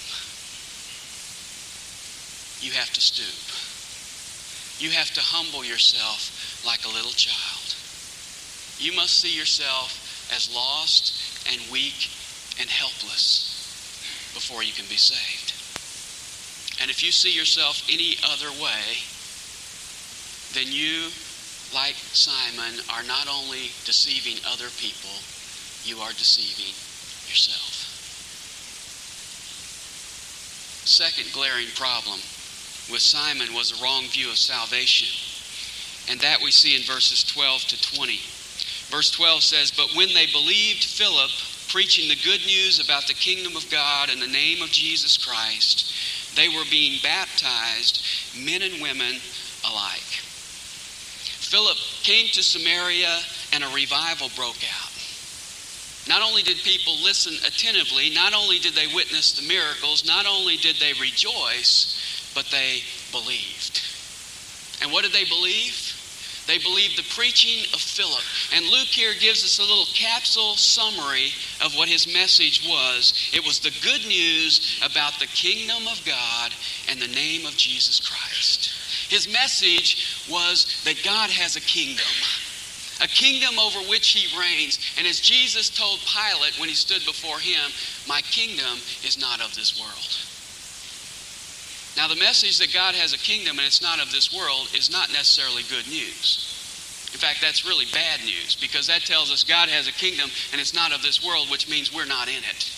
You 2.59 2.73
have 2.73 2.91
to 2.93 3.01
stoop. 3.01 3.47
You 4.81 4.91
have 4.91 5.09
to 5.13 5.21
humble 5.21 5.63
yourself 5.63 6.61
like 6.65 6.85
a 6.85 6.93
little 6.93 7.15
child. 7.15 7.75
You 8.77 8.93
must 8.95 9.19
see 9.19 9.33
yourself 9.35 10.29
as 10.35 10.53
lost 10.53 11.13
and 11.49 11.61
weak 11.71 12.09
and 12.59 12.69
helpless 12.69 13.57
before 14.33 14.63
you 14.63 14.73
can 14.73 14.85
be 14.89 14.97
saved. 14.97 15.53
And 16.81 16.91
if 16.91 17.01
you 17.03 17.11
see 17.11 17.33
yourself 17.33 17.81
any 17.89 18.17
other 18.21 18.51
way, 18.61 19.01
then 20.53 20.71
you, 20.71 21.09
like 21.73 21.97
Simon, 22.13 22.79
are 22.93 23.03
not 23.03 23.27
only 23.27 23.73
deceiving 23.85 24.37
other 24.45 24.69
people, 24.77 25.17
you 25.83 25.97
are 25.99 26.13
deceiving 26.13 26.73
yourself. 27.27 27.87
Second 30.85 31.33
glaring 31.33 31.67
problem 31.75 32.19
with 32.89 33.01
Simon 33.01 33.53
was 33.53 33.73
a 33.73 33.83
wrong 33.83 34.05
view 34.05 34.29
of 34.29 34.37
salvation. 34.37 35.09
And 36.09 36.19
that 36.21 36.41
we 36.41 36.51
see 36.51 36.75
in 36.75 36.83
verses 36.83 37.23
12 37.25 37.61
to 37.75 37.95
20. 37.97 38.15
Verse 38.87 39.11
12 39.11 39.43
says, 39.43 39.71
But 39.71 39.93
when 39.95 40.13
they 40.13 40.25
believed 40.27 40.85
Philip, 40.85 41.31
preaching 41.69 42.09
the 42.09 42.23
good 42.23 42.45
news 42.45 42.83
about 42.83 43.07
the 43.07 43.13
kingdom 43.13 43.55
of 43.55 43.69
God 43.69 44.09
in 44.09 44.19
the 44.19 44.27
name 44.27 44.61
of 44.61 44.69
Jesus 44.69 45.17
Christ, 45.17 45.93
they 46.35 46.49
were 46.49 46.65
being 46.69 46.99
baptized, 47.03 48.03
men 48.37 48.61
and 48.61 48.81
women 48.81 49.19
alike. 49.65 50.21
Philip 51.47 51.77
came 52.03 52.27
to 52.33 52.43
Samaria 52.43 53.19
and 53.53 53.63
a 53.63 53.69
revival 53.69 54.29
broke 54.35 54.59
out. 54.63 54.91
Not 56.07 56.21
only 56.21 56.41
did 56.41 56.57
people 56.57 56.95
listen 57.03 57.35
attentively, 57.45 58.09
not 58.09 58.33
only 58.33 58.59
did 58.59 58.73
they 58.73 58.87
witness 58.87 59.33
the 59.33 59.47
miracles, 59.47 60.05
not 60.05 60.25
only 60.25 60.57
did 60.57 60.77
they 60.77 60.93
rejoice, 60.93 62.31
but 62.33 62.45
they 62.45 62.81
believed. 63.11 63.81
And 64.81 64.91
what 64.91 65.03
did 65.03 65.11
they 65.11 65.25
believe? 65.25 65.86
They 66.47 66.57
believed 66.57 66.97
the 66.97 67.13
preaching 67.13 67.65
of 67.73 67.81
Philip. 67.81 68.23
And 68.55 68.65
Luke 68.65 68.87
here 68.87 69.13
gives 69.19 69.43
us 69.43 69.59
a 69.59 69.61
little 69.61 69.87
capsule 69.93 70.55
summary 70.55 71.31
of 71.63 71.75
what 71.75 71.89
his 71.89 72.07
message 72.07 72.65
was. 72.67 73.13
It 73.33 73.45
was 73.45 73.59
the 73.59 73.75
good 73.83 74.07
news 74.07 74.79
about 74.83 75.19
the 75.19 75.27
kingdom 75.27 75.87
of 75.87 76.01
God 76.05 76.53
and 76.89 77.01
the 77.01 77.13
name 77.13 77.45
of 77.45 77.57
Jesus 77.57 77.99
Christ. 77.99 78.71
His 79.11 79.31
message 79.31 80.25
was 80.29 80.81
that 80.85 81.03
God 81.03 81.29
has 81.29 81.57
a 81.57 81.61
kingdom, 81.61 82.05
a 83.01 83.07
kingdom 83.07 83.59
over 83.59 83.79
which 83.89 84.09
he 84.09 84.39
reigns. 84.39 84.79
And 84.97 85.05
as 85.05 85.19
Jesus 85.19 85.69
told 85.69 85.99
Pilate 85.99 86.59
when 86.59 86.69
he 86.69 86.75
stood 86.75 87.05
before 87.05 87.39
him, 87.39 87.71
My 88.07 88.21
kingdom 88.21 88.79
is 89.03 89.17
not 89.19 89.41
of 89.41 89.53
this 89.53 89.79
world. 89.79 90.26
Now, 91.97 92.07
the 92.07 92.15
message 92.15 92.59
that 92.59 92.71
God 92.71 92.93
has 92.93 93.13
a 93.13 93.17
kingdom 93.17 93.57
and 93.57 93.65
it's 93.65 93.81
not 93.81 93.99
of 93.99 94.11
this 94.11 94.31
world 94.31 94.69
is 94.77 94.91
not 94.91 95.09
necessarily 95.09 95.63
good 95.63 95.89
news. 95.89 97.09
In 97.11 97.17
fact, 97.17 97.41
that's 97.41 97.65
really 97.65 97.89
bad 97.91 98.21
news 98.21 98.55
because 98.61 98.85
that 98.85 99.01
tells 99.01 99.33
us 99.33 99.43
God 99.43 99.67
has 99.67 99.87
a 99.87 99.91
kingdom 99.91 100.29
and 100.51 100.61
it's 100.61 100.75
not 100.75 100.93
of 100.93 101.01
this 101.01 101.25
world, 101.25 101.49
which 101.49 101.67
means 101.67 101.89
we're 101.89 102.05
not 102.05 102.27
in 102.29 102.45
it. 102.45 102.69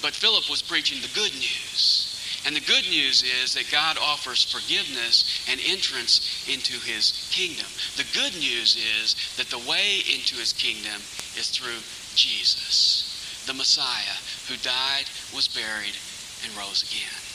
But 0.00 0.16
Philip 0.16 0.48
was 0.48 0.62
preaching 0.62 1.02
the 1.02 1.12
good 1.12 1.34
news. 1.36 2.08
And 2.46 2.56
the 2.56 2.64
good 2.64 2.88
news 2.88 3.22
is 3.44 3.52
that 3.52 3.68
God 3.70 3.98
offers 4.00 4.48
forgiveness 4.48 5.44
and 5.50 5.60
entrance 5.60 6.48
into 6.48 6.80
his 6.80 7.28
kingdom. 7.30 7.68
The 8.00 8.08
good 8.16 8.32
news 8.40 8.80
is 8.80 9.36
that 9.36 9.52
the 9.52 9.60
way 9.68 10.00
into 10.08 10.40
his 10.40 10.54
kingdom 10.54 11.02
is 11.36 11.50
through 11.52 11.84
Jesus, 12.16 13.44
the 13.46 13.52
Messiah, 13.52 14.16
who 14.48 14.56
died, 14.64 15.04
was 15.34 15.48
buried, 15.48 15.98
and 16.46 16.56
rose 16.56 16.80
again. 16.88 17.27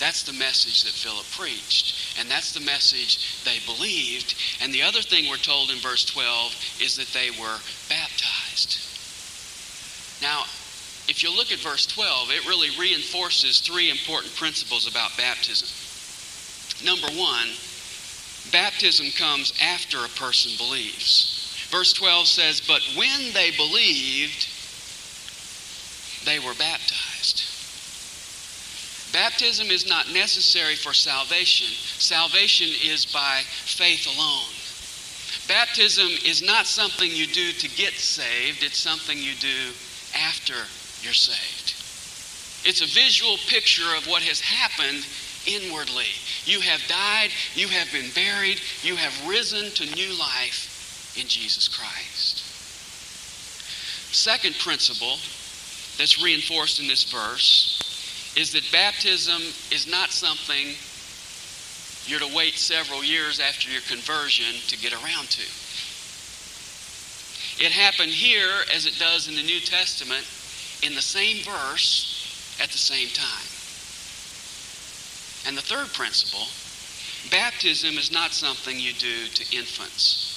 That's 0.00 0.22
the 0.24 0.32
message 0.32 0.82
that 0.82 0.92
Philip 0.92 1.26
preached. 1.30 2.18
And 2.18 2.28
that's 2.28 2.52
the 2.52 2.60
message 2.60 3.44
they 3.44 3.58
believed. 3.64 4.34
And 4.60 4.72
the 4.72 4.82
other 4.82 5.00
thing 5.00 5.28
we're 5.28 5.36
told 5.36 5.70
in 5.70 5.78
verse 5.78 6.04
12 6.04 6.80
is 6.80 6.96
that 6.96 7.08
they 7.08 7.30
were 7.30 7.58
baptized. 7.88 8.80
Now, 10.20 10.44
if 11.06 11.22
you 11.22 11.34
look 11.34 11.52
at 11.52 11.58
verse 11.58 11.86
12, 11.86 12.30
it 12.30 12.46
really 12.46 12.70
reinforces 12.78 13.60
three 13.60 13.90
important 13.90 14.34
principles 14.36 14.88
about 14.90 15.16
baptism. 15.16 15.68
Number 16.84 17.08
one, 17.08 17.48
baptism 18.50 19.10
comes 19.12 19.52
after 19.62 19.98
a 19.98 20.08
person 20.08 20.52
believes. 20.56 21.66
Verse 21.70 21.92
12 21.92 22.26
says, 22.26 22.60
But 22.60 22.82
when 22.96 23.32
they 23.32 23.50
believed, 23.52 24.48
they 26.24 26.38
were 26.38 26.54
baptized. 26.54 27.53
Baptism 29.14 29.70
is 29.70 29.88
not 29.88 30.12
necessary 30.12 30.74
for 30.74 30.92
salvation. 30.92 31.68
Salvation 31.68 32.66
is 32.82 33.06
by 33.06 33.42
faith 33.46 34.08
alone. 34.10 34.50
Baptism 35.46 36.08
is 36.26 36.42
not 36.42 36.66
something 36.66 37.08
you 37.12 37.28
do 37.28 37.52
to 37.52 37.68
get 37.76 37.92
saved, 37.92 38.64
it's 38.64 38.76
something 38.76 39.16
you 39.16 39.34
do 39.38 39.70
after 40.18 40.54
you're 41.00 41.14
saved. 41.14 41.78
It's 42.66 42.80
a 42.80 42.92
visual 42.92 43.36
picture 43.46 43.94
of 43.96 44.08
what 44.08 44.22
has 44.22 44.40
happened 44.40 45.06
inwardly. 45.46 46.10
You 46.44 46.58
have 46.60 46.82
died, 46.88 47.30
you 47.54 47.68
have 47.68 47.92
been 47.92 48.10
buried, 48.16 48.60
you 48.82 48.96
have 48.96 49.28
risen 49.28 49.70
to 49.74 49.94
new 49.94 50.18
life 50.18 51.14
in 51.16 51.28
Jesus 51.28 51.68
Christ. 51.68 52.42
Second 54.12 54.56
principle 54.58 55.18
that's 55.98 56.20
reinforced 56.20 56.80
in 56.80 56.88
this 56.88 57.04
verse 57.04 57.83
is 58.36 58.52
that 58.52 58.70
baptism 58.72 59.40
is 59.70 59.86
not 59.90 60.10
something 60.10 60.74
you're 62.06 62.20
to 62.20 62.36
wait 62.36 62.54
several 62.54 63.04
years 63.04 63.40
after 63.40 63.70
your 63.70 63.80
conversion 63.82 64.60
to 64.68 64.76
get 64.76 64.92
around 64.92 65.30
to. 65.30 65.46
It 67.64 67.72
happened 67.72 68.10
here 68.10 68.50
as 68.74 68.84
it 68.86 68.98
does 68.98 69.28
in 69.28 69.36
the 69.36 69.42
New 69.42 69.60
Testament 69.60 70.26
in 70.82 70.94
the 70.94 71.02
same 71.02 71.44
verse 71.44 72.58
at 72.60 72.70
the 72.70 72.78
same 72.78 73.08
time. 73.08 73.48
And 75.46 75.56
the 75.56 75.62
third 75.62 75.92
principle 75.94 76.48
baptism 77.30 77.96
is 77.96 78.12
not 78.12 78.32
something 78.32 78.78
you 78.78 78.92
do 78.92 79.26
to 79.28 79.56
infants. 79.56 80.33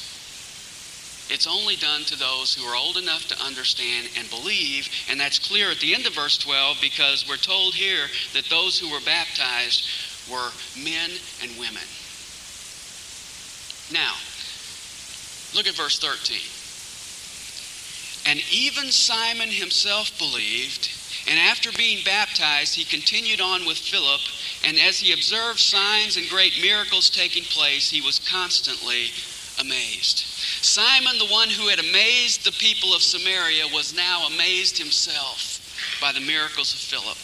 It's 1.30 1.48
only 1.48 1.76
done 1.76 2.04
to 2.06 2.18
those 2.18 2.54
who 2.54 2.64
are 2.64 2.76
old 2.76 2.96
enough 2.96 3.28
to 3.28 3.44
understand 3.44 4.08
and 4.18 4.30
believe, 4.30 4.88
and 5.10 5.20
that's 5.20 5.40
clear 5.40 5.70
at 5.72 5.80
the 5.80 5.94
end 5.94 6.06
of 6.06 6.16
verse 6.16 6.38
12 6.38 6.78
because 6.82 7.28
we're 7.28 7.36
told 7.38 7.76
here 7.76 8.08
that 8.34 8.46
those 8.46 8.80
who 8.80 8.90
were 8.90 9.02
baptized 9.06 9.88
were 10.32 10.52
men 10.78 11.12
and 11.42 11.52
women. 11.60 11.84
Now, 13.92 14.16
look 15.56 15.68
at 15.68 15.76
verse 15.76 16.00
13. 16.00 16.40
And 18.30 18.42
even 18.52 18.92
Simon 18.92 19.50
himself 19.50 20.18
believed, 20.18 20.92
and 21.30 21.40
after 21.40 21.72
being 21.72 22.04
baptized, 22.04 22.76
he 22.76 22.84
continued 22.84 23.40
on 23.40 23.66
with 23.66 23.78
Philip, 23.78 24.22
and 24.66 24.78
as 24.80 25.00
he 25.00 25.14
observed 25.14 25.60
signs 25.60 26.18
and 26.18 26.28
great 26.30 26.62
miracles 26.62 27.10
taking 27.10 27.44
place, 27.44 27.90
he 27.90 28.02
was 28.02 28.20
constantly 28.20 29.12
amazed. 29.60 30.26
Simon, 30.62 31.18
the 31.18 31.26
one 31.26 31.50
who 31.50 31.68
had 31.68 31.80
amazed 31.80 32.44
the 32.44 32.52
people 32.52 32.94
of 32.94 33.02
Samaria, 33.02 33.68
was 33.74 33.96
now 33.96 34.28
amazed 34.28 34.78
himself 34.78 35.62
by 36.02 36.12
the 36.12 36.20
miracles 36.20 36.74
of 36.74 36.80
Philip. 36.80 37.18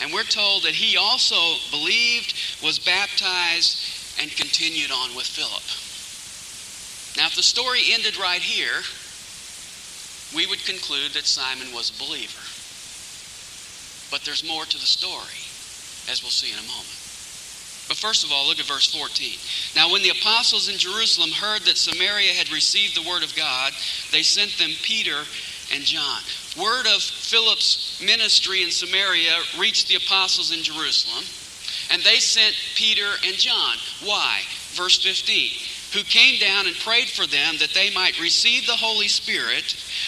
And 0.00 0.12
we're 0.12 0.24
told 0.24 0.64
that 0.64 0.74
he 0.74 0.96
also 0.96 1.58
believed, 1.70 2.34
was 2.62 2.78
baptized, 2.78 4.20
and 4.20 4.30
continued 4.30 4.90
on 4.90 5.14
with 5.14 5.26
Philip. 5.26 5.62
Now, 7.16 7.26
if 7.26 7.36
the 7.36 7.42
story 7.42 7.80
ended 7.92 8.16
right 8.16 8.40
here, 8.40 8.82
we 10.34 10.46
would 10.46 10.64
conclude 10.64 11.12
that 11.12 11.26
Simon 11.26 11.74
was 11.74 11.90
a 11.90 11.98
believer. 11.98 12.40
But 14.10 14.24
there's 14.24 14.44
more 14.46 14.64
to 14.64 14.78
the 14.78 14.86
story, 14.86 15.44
as 16.10 16.22
we'll 16.22 16.30
see 16.30 16.52
in 16.52 16.58
a 16.58 16.68
moment. 16.68 17.01
But 17.92 17.98
first 17.98 18.24
of 18.24 18.32
all, 18.32 18.46
look 18.46 18.58
at 18.58 18.64
verse 18.64 18.90
14. 18.90 19.36
Now, 19.76 19.92
when 19.92 20.02
the 20.02 20.16
apostles 20.16 20.70
in 20.70 20.78
Jerusalem 20.78 21.28
heard 21.30 21.60
that 21.66 21.76
Samaria 21.76 22.32
had 22.32 22.50
received 22.50 22.96
the 22.96 23.06
word 23.06 23.22
of 23.22 23.36
God, 23.36 23.74
they 24.10 24.22
sent 24.22 24.56
them 24.56 24.70
Peter 24.80 25.24
and 25.74 25.84
John. 25.84 26.22
Word 26.56 26.86
of 26.86 27.02
Philip's 27.02 28.00
ministry 28.02 28.62
in 28.62 28.70
Samaria 28.70 29.36
reached 29.58 29.88
the 29.88 29.96
apostles 29.96 30.56
in 30.56 30.62
Jerusalem, 30.62 31.22
and 31.92 32.00
they 32.00 32.16
sent 32.16 32.56
Peter 32.76 33.10
and 33.26 33.36
John. 33.36 33.76
Why? 34.02 34.40
Verse 34.72 34.96
15 35.04 35.50
who 35.92 36.02
came 36.04 36.40
down 36.40 36.66
and 36.66 36.74
prayed 36.76 37.08
for 37.08 37.26
them 37.26 37.56
that 37.58 37.74
they 37.74 37.90
might 37.90 38.18
receive 38.18 38.66
the 38.66 38.72
Holy 38.72 39.08
Spirit, 39.08 39.64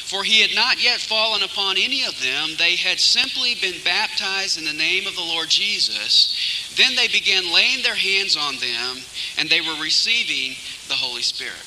for 0.06 0.24
he 0.24 0.40
had 0.40 0.54
not 0.54 0.82
yet 0.82 0.98
fallen 0.98 1.42
upon 1.42 1.76
any 1.76 2.04
of 2.04 2.18
them. 2.22 2.50
They 2.58 2.76
had 2.76 2.98
simply 2.98 3.54
been 3.60 3.82
baptized 3.84 4.58
in 4.58 4.64
the 4.64 4.72
name 4.72 5.06
of 5.06 5.14
the 5.14 5.20
Lord 5.20 5.50
Jesus. 5.50 6.63
Then 6.76 6.96
they 6.96 7.08
began 7.08 7.52
laying 7.52 7.82
their 7.82 7.94
hands 7.94 8.36
on 8.36 8.56
them, 8.56 9.02
and 9.38 9.48
they 9.48 9.60
were 9.60 9.80
receiving 9.80 10.56
the 10.88 10.94
Holy 10.94 11.22
Spirit. 11.22 11.62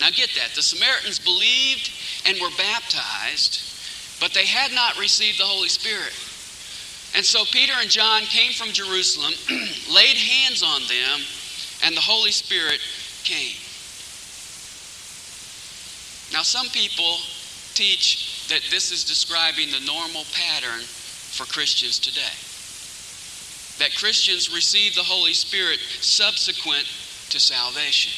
Now 0.00 0.10
get 0.10 0.30
that. 0.36 0.54
The 0.54 0.62
Samaritans 0.62 1.18
believed 1.18 1.90
and 2.26 2.40
were 2.40 2.54
baptized, 2.56 3.60
but 4.20 4.32
they 4.32 4.46
had 4.46 4.72
not 4.72 4.98
received 4.98 5.38
the 5.38 5.44
Holy 5.44 5.68
Spirit. 5.68 6.14
And 7.14 7.24
so 7.24 7.44
Peter 7.44 7.74
and 7.78 7.90
John 7.90 8.22
came 8.22 8.52
from 8.52 8.72
Jerusalem, 8.72 9.32
laid 9.92 10.16
hands 10.16 10.62
on 10.62 10.80
them, 10.88 11.20
and 11.84 11.96
the 11.96 12.00
Holy 12.00 12.30
Spirit 12.30 12.80
came. 13.24 13.58
Now, 16.32 16.42
some 16.42 16.68
people 16.68 17.18
teach 17.74 18.46
that 18.48 18.62
this 18.70 18.90
is 18.90 19.04
describing 19.04 19.70
the 19.70 19.84
normal 19.84 20.24
pattern 20.32 20.80
for 20.80 21.44
Christians 21.44 21.98
today. 21.98 22.51
That 23.78 23.96
Christians 23.96 24.52
receive 24.52 24.94
the 24.94 25.02
Holy 25.02 25.32
Spirit 25.32 25.78
subsequent 26.00 26.86
to 27.30 27.40
salvation. 27.40 28.12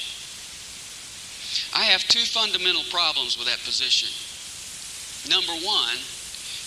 I 1.73 1.85
have 1.85 2.03
two 2.05 2.25
fundamental 2.25 2.83
problems 2.91 3.39
with 3.39 3.47
that 3.47 3.63
position. 3.65 4.11
Number 5.31 5.53
one, 5.65 5.97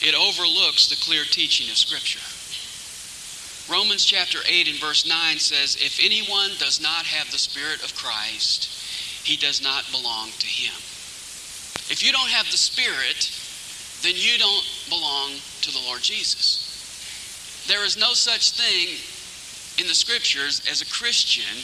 it 0.01 0.15
overlooks 0.15 0.87
the 0.87 0.95
clear 1.03 1.23
teaching 1.23 1.69
of 1.69 1.77
Scripture. 1.77 2.23
Romans 3.71 4.05
chapter 4.05 4.39
8 4.47 4.67
and 4.69 4.79
verse 4.79 5.05
9 5.05 5.39
says, 5.39 5.75
If 5.75 5.99
anyone 6.01 6.51
does 6.57 6.81
not 6.81 7.05
have 7.05 7.29
the 7.31 7.37
Spirit 7.37 7.83
of 7.83 7.95
Christ, 7.95 8.69
he 9.25 9.35
does 9.35 9.61
not 9.61 9.83
belong 9.91 10.31
to 10.39 10.47
him. 10.47 10.73
If 11.91 12.03
you 12.03 12.11
don't 12.11 12.29
have 12.29 12.49
the 12.49 12.57
Spirit, 12.57 13.31
then 14.03 14.13
you 14.15 14.37
don't 14.39 14.65
belong 14.89 15.31
to 15.61 15.71
the 15.71 15.79
Lord 15.85 16.01
Jesus. 16.01 16.66
There 17.67 17.83
is 17.83 17.97
no 17.97 18.13
such 18.13 18.51
thing 18.51 18.95
in 19.77 19.87
the 19.87 19.93
Scriptures 19.93 20.61
as 20.69 20.81
a 20.81 20.85
Christian 20.85 21.63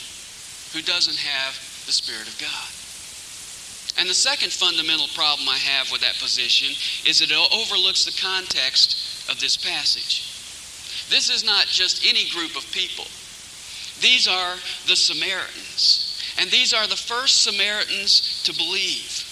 who 0.74 0.86
doesn't 0.86 1.18
have 1.18 1.56
the 1.86 1.94
Spirit 1.94 2.28
of 2.28 2.38
God. 2.40 2.70
And 4.00 4.10
the 4.10 4.14
second 4.14 4.52
fundamental 4.52 5.08
problem 5.16 5.48
I 5.48 5.58
have 5.58 5.92
with 5.92 6.02
that 6.02 6.20
position 6.20 6.76
is 7.06 7.22
it 7.22 7.32
overlooks 7.32 8.06
the 8.06 8.20
context 8.20 9.30
of 9.30 9.40
this 9.40 9.56
passage. 9.56 10.30
This 11.10 11.30
is 11.30 11.44
not 11.44 11.68
just 11.68 12.06
any 12.06 12.30
group 12.30 12.58
of 12.58 12.70
people. 12.72 13.06
These 14.02 14.28
are 14.28 14.56
the 14.88 14.96
Samaritans. 14.96 16.10
And 16.40 16.50
these 16.50 16.74
are 16.74 16.88
the 16.88 16.96
first 16.96 17.44
Samaritans 17.44 18.42
to 18.44 18.54
believe. 18.54 19.30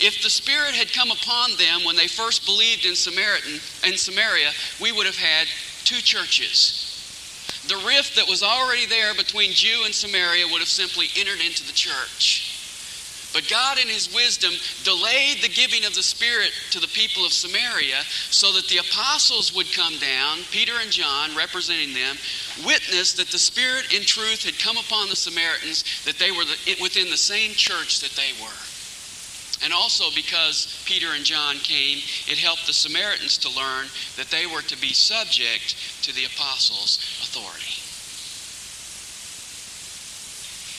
If 0.00 0.22
the 0.22 0.30
Spirit 0.30 0.74
had 0.74 0.92
come 0.92 1.10
upon 1.10 1.56
them 1.56 1.84
when 1.84 1.96
they 1.96 2.06
first 2.06 2.44
believed 2.44 2.84
in, 2.84 2.94
Samaritan, 2.94 3.60
in 3.86 3.96
Samaria, 3.96 4.50
we 4.80 4.92
would 4.92 5.06
have 5.06 5.16
had 5.16 5.48
two 5.84 6.00
churches. 6.00 6.90
The 7.68 7.82
rift 7.86 8.16
that 8.16 8.28
was 8.28 8.42
already 8.42 8.86
there 8.86 9.14
between 9.14 9.52
Jew 9.52 9.84
and 9.84 9.94
Samaria 9.94 10.46
would 10.46 10.60
have 10.60 10.68
simply 10.68 11.08
entered 11.16 11.40
into 11.40 11.64
the 11.66 11.72
church. 11.72 12.50
But 13.32 13.48
God, 13.50 13.78
in 13.78 13.88
His 13.88 14.14
wisdom, 14.14 14.52
delayed 14.84 15.42
the 15.42 15.48
giving 15.48 15.84
of 15.84 15.94
the 15.94 16.04
Spirit 16.04 16.52
to 16.70 16.78
the 16.78 16.86
people 16.86 17.26
of 17.26 17.32
Samaria 17.32 18.02
so 18.30 18.52
that 18.52 18.68
the 18.68 18.78
apostles 18.78 19.52
would 19.52 19.72
come 19.72 19.98
down, 19.98 20.38
Peter 20.52 20.74
and 20.80 20.90
John 20.90 21.34
representing 21.34 21.94
them, 21.94 22.16
witness 22.64 23.14
that 23.14 23.28
the 23.28 23.38
Spirit 23.38 23.92
in 23.92 24.02
truth 24.02 24.44
had 24.44 24.58
come 24.60 24.76
upon 24.76 25.08
the 25.08 25.16
Samaritans, 25.16 25.82
that 26.04 26.18
they 26.18 26.30
were 26.30 26.44
within 26.80 27.10
the 27.10 27.16
same 27.16 27.52
church 27.54 28.00
that 28.00 28.14
they 28.14 28.30
were. 28.40 28.73
And 29.64 29.72
also 29.72 30.10
because 30.14 30.84
Peter 30.84 31.08
and 31.16 31.24
John 31.24 31.56
came, 31.56 31.98
it 32.28 32.36
helped 32.36 32.66
the 32.66 32.74
Samaritans 32.74 33.38
to 33.38 33.48
learn 33.48 33.86
that 34.16 34.28
they 34.30 34.44
were 34.44 34.60
to 34.60 34.76
be 34.76 34.92
subject 34.92 35.74
to 36.04 36.14
the 36.14 36.26
apostles' 36.26 37.00
authority. 37.24 37.80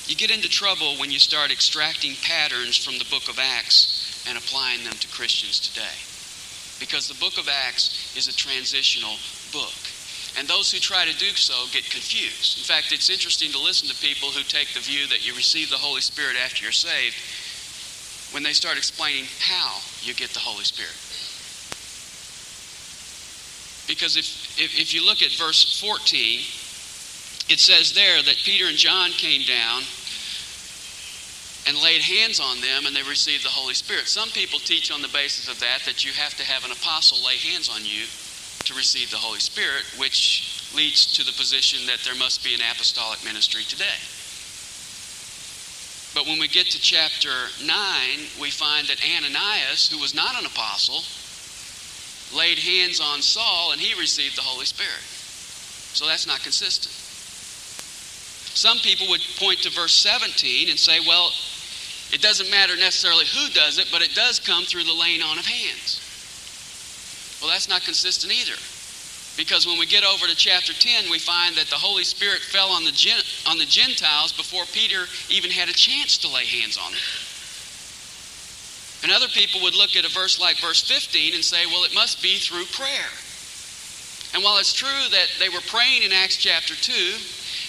You 0.06 0.16
get 0.16 0.30
into 0.30 0.48
trouble 0.48 0.98
when 0.98 1.10
you 1.10 1.18
start 1.18 1.50
extracting 1.52 2.14
patterns 2.22 2.78
from 2.78 3.00
the 3.00 3.10
book 3.10 3.28
of 3.28 3.40
Acts 3.40 4.24
and 4.30 4.38
applying 4.38 4.84
them 4.84 4.94
to 4.94 5.08
Christians 5.08 5.58
today. 5.58 5.98
Because 6.80 7.08
the 7.08 7.18
book 7.18 7.40
of 7.40 7.50
Acts 7.50 8.14
is 8.16 8.28
a 8.28 8.36
transitional 8.36 9.18
book. 9.52 9.74
And 10.38 10.48
those 10.48 10.70
who 10.70 10.78
try 10.78 11.06
to 11.06 11.18
do 11.18 11.32
so 11.34 11.66
get 11.72 11.90
confused. 11.90 12.60
In 12.60 12.64
fact, 12.64 12.92
it's 12.92 13.10
interesting 13.10 13.52
to 13.52 13.58
listen 13.58 13.88
to 13.90 13.96
people 13.96 14.30
who 14.30 14.44
take 14.44 14.74
the 14.74 14.82
view 14.82 15.08
that 15.08 15.26
you 15.26 15.34
receive 15.34 15.72
the 15.72 15.78
Holy 15.78 16.02
Spirit 16.02 16.36
after 16.38 16.62
you're 16.62 16.72
saved 16.72 17.16
when 18.36 18.44
they 18.44 18.52
start 18.52 18.76
explaining 18.76 19.24
how 19.40 19.80
you 20.04 20.14
get 20.14 20.30
the 20.32 20.44
Holy 20.44 20.66
Spirit. 20.68 20.92
Because 23.88 24.20
if, 24.20 24.60
if, 24.60 24.76
if 24.76 24.94
you 24.94 25.06
look 25.06 25.24
at 25.24 25.32
verse 25.40 25.80
14, 25.80 26.44
it 27.48 27.64
says 27.64 27.96
there 27.96 28.22
that 28.22 28.36
Peter 28.44 28.68
and 28.68 28.76
John 28.76 29.12
came 29.12 29.48
down 29.48 29.88
and 31.64 31.80
laid 31.80 32.04
hands 32.04 32.44
on 32.44 32.60
them 32.60 32.84
and 32.84 32.92
they 32.92 33.08
received 33.08 33.46
the 33.46 33.56
Holy 33.56 33.74
Spirit. 33.74 34.12
Some 34.12 34.28
people 34.36 34.60
teach 34.60 34.92
on 34.92 35.02
the 35.02 35.16
basis 35.16 35.48
of 35.48 35.58
that 35.62 35.88
that 35.88 36.04
you 36.04 36.12
have 36.12 36.36
to 36.36 36.44
have 36.44 36.66
an 36.66 36.76
apostle 36.76 37.24
lay 37.24 37.40
hands 37.40 37.72
on 37.72 37.88
you 37.88 38.04
to 38.68 38.76
receive 38.76 39.12
the 39.12 39.24
Holy 39.24 39.40
Spirit, 39.40 39.88
which 39.96 40.76
leads 40.76 41.08
to 41.16 41.24
the 41.24 41.32
position 41.40 41.88
that 41.88 42.04
there 42.04 42.20
must 42.20 42.44
be 42.44 42.54
an 42.54 42.60
apostolic 42.60 43.24
ministry 43.24 43.64
today. 43.64 43.96
But 46.16 46.26
when 46.26 46.40
we 46.40 46.48
get 46.48 46.68
to 46.72 46.80
chapter 46.80 47.30
9, 47.62 47.70
we 48.40 48.50
find 48.50 48.88
that 48.88 49.04
Ananias, 49.04 49.92
who 49.92 50.00
was 50.00 50.16
not 50.16 50.40
an 50.40 50.46
apostle, 50.46 51.04
laid 52.32 52.58
hands 52.58 53.02
on 53.04 53.22
Saul 53.22 53.74
and 53.74 53.82
he 53.82 54.00
received 54.00 54.38
the 54.38 54.42
Holy 54.42 54.66
Spirit. 54.66 55.04
So 55.92 56.08
that's 56.08 56.26
not 56.26 56.40
consistent. 56.40 56.96
Some 58.56 58.80
people 58.80 59.10
would 59.10 59.22
point 59.36 59.60
to 59.64 59.70
verse 59.70 59.94
17 59.94 60.70
and 60.70 60.80
say, 60.80 61.02
well, 61.06 61.32
it 62.16 62.22
doesn't 62.22 62.50
matter 62.50 62.78
necessarily 62.78 63.26
who 63.26 63.52
does 63.52 63.78
it, 63.78 63.90
but 63.92 64.02
it 64.02 64.16
does 64.16 64.40
come 64.40 64.64
through 64.64 64.86
the 64.86 64.94
laying 64.94 65.22
on 65.22 65.38
of 65.38 65.46
hands. 65.46 66.00
Well, 67.42 67.52
that's 67.52 67.68
not 67.68 67.84
consistent 67.84 68.32
either. 68.32 68.56
Because 69.36 69.68
when 69.68 69.78
we 69.78 69.86
get 69.86 70.06
over 70.06 70.28
to 70.28 70.36
chapter 70.36 70.72
10, 70.72 71.12
we 71.12 71.20
find 71.20 71.56
that 71.58 71.68
the 71.68 71.76
Holy 71.76 72.06
Spirit 72.06 72.40
fell 72.40 72.70
on 72.70 72.86
the, 72.86 72.96
on 73.48 73.58
the 73.58 73.66
Gentiles 73.66 74.34
before 74.34 74.66
Peter 74.72 75.06
even 75.30 75.52
had 75.52 75.70
a 75.70 75.74
chance 75.74 76.18
to 76.20 76.28
lay 76.28 76.46
hands 76.46 76.78
on 76.78 76.92
them. 76.92 77.02
And 79.04 79.12
other 79.12 79.28
people 79.28 79.62
would 79.62 79.76
look 79.76 79.96
at 79.96 80.06
a 80.06 80.10
verse 80.10 80.40
like 80.40 80.58
verse 80.58 80.82
15 80.82 81.36
and 81.36 81.44
say, 81.44 81.66
well, 81.68 81.84
it 81.84 81.94
must 81.94 82.24
be 82.24 82.38
through 82.38 82.66
prayer. 82.74 83.14
And 84.34 84.44
while 84.44 84.58
it's 84.58 84.74
true 84.74 85.06
that 85.12 85.30
they 85.40 85.50
were 85.50 85.64
praying 85.68 86.04
in 86.04 86.12
Acts 86.12 86.38
chapter 86.38 86.74
2, 86.74 86.92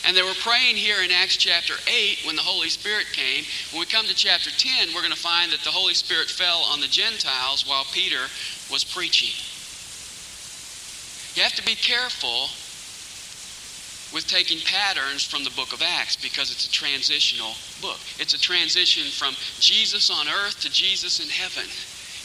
and 0.07 0.17
they 0.17 0.23
were 0.23 0.39
praying 0.41 0.77
here 0.77 1.03
in 1.03 1.11
Acts 1.11 1.37
chapter 1.37 1.75
8 1.87 2.25
when 2.25 2.37
the 2.37 2.43
Holy 2.43 2.69
Spirit 2.69 3.07
came, 3.13 3.45
when 3.71 3.81
we 3.81 3.87
come 3.87 4.07
to 4.07 4.15
chapter 4.15 4.51
10, 4.51 4.95
we're 4.95 5.03
going 5.03 5.13
to 5.13 5.19
find 5.19 5.53
that 5.53 5.61
the 5.61 5.71
Holy 5.71 5.95
Spirit 5.95 6.31
fell 6.31 6.65
on 6.73 6.81
the 6.81 6.89
Gentiles 6.89 7.69
while 7.69 7.85
Peter 7.93 8.27
was 8.71 8.83
preaching. 8.83 9.35
You 11.37 11.43
have 11.43 11.55
to 11.55 11.65
be 11.65 11.75
careful 11.75 12.49
with 14.13 14.27
taking 14.27 14.59
patterns 14.61 15.25
from 15.25 15.45
the 15.45 15.51
book 15.51 15.73
of 15.73 15.83
Acts 15.83 16.17
because 16.17 16.51
it's 16.51 16.67
a 16.67 16.71
transitional 16.71 17.55
book. 17.81 17.99
It's 18.19 18.35
a 18.35 18.41
transition 18.41 19.11
from 19.11 19.35
Jesus 19.59 20.11
on 20.11 20.29
earth 20.29 20.61
to 20.61 20.71
Jesus 20.71 21.21
in 21.21 21.29
heaven. 21.29 21.69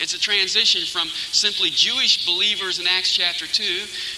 It's 0.02 0.16
a 0.16 0.20
transition 0.20 0.82
from 0.82 1.10
simply 1.32 1.70
Jewish 1.70 2.26
believers 2.26 2.80
in 2.80 2.88
Acts 2.88 3.14
chapter 3.14 3.46
2 3.46 3.64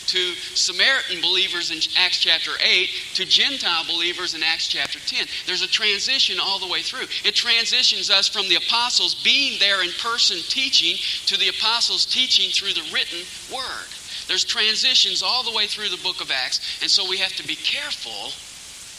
to 0.07 0.35
Samaritan 0.55 1.19
believers 1.21 1.71
in 1.71 1.79
Acts 1.97 2.19
chapter 2.19 2.51
8 2.63 2.89
to 3.15 3.25
Gentile 3.25 3.83
believers 3.85 4.33
in 4.33 4.43
Acts 4.43 4.67
chapter 4.69 4.99
10. 4.99 5.27
There's 5.45 5.61
a 5.61 5.67
transition 5.67 6.39
all 6.39 6.57
the 6.57 6.71
way 6.71 6.81
through. 6.81 7.07
It 7.25 7.35
transitions 7.35 8.09
us 8.09 8.29
from 8.29 8.47
the 8.47 8.55
apostles 8.55 9.15
being 9.15 9.59
there 9.59 9.83
in 9.83 9.91
person 9.99 10.37
teaching 10.47 10.95
to 11.25 11.37
the 11.37 11.49
apostles 11.49 12.05
teaching 12.05 12.49
through 12.51 12.73
the 12.73 12.89
written 12.93 13.19
word. 13.51 13.89
There's 14.27 14.43
transitions 14.43 15.21
all 15.21 15.43
the 15.43 15.51
way 15.51 15.67
through 15.67 15.89
the 15.89 16.01
book 16.03 16.21
of 16.21 16.31
Acts, 16.31 16.81
and 16.81 16.89
so 16.89 17.07
we 17.07 17.17
have 17.17 17.35
to 17.35 17.47
be 17.47 17.55
careful 17.55 18.31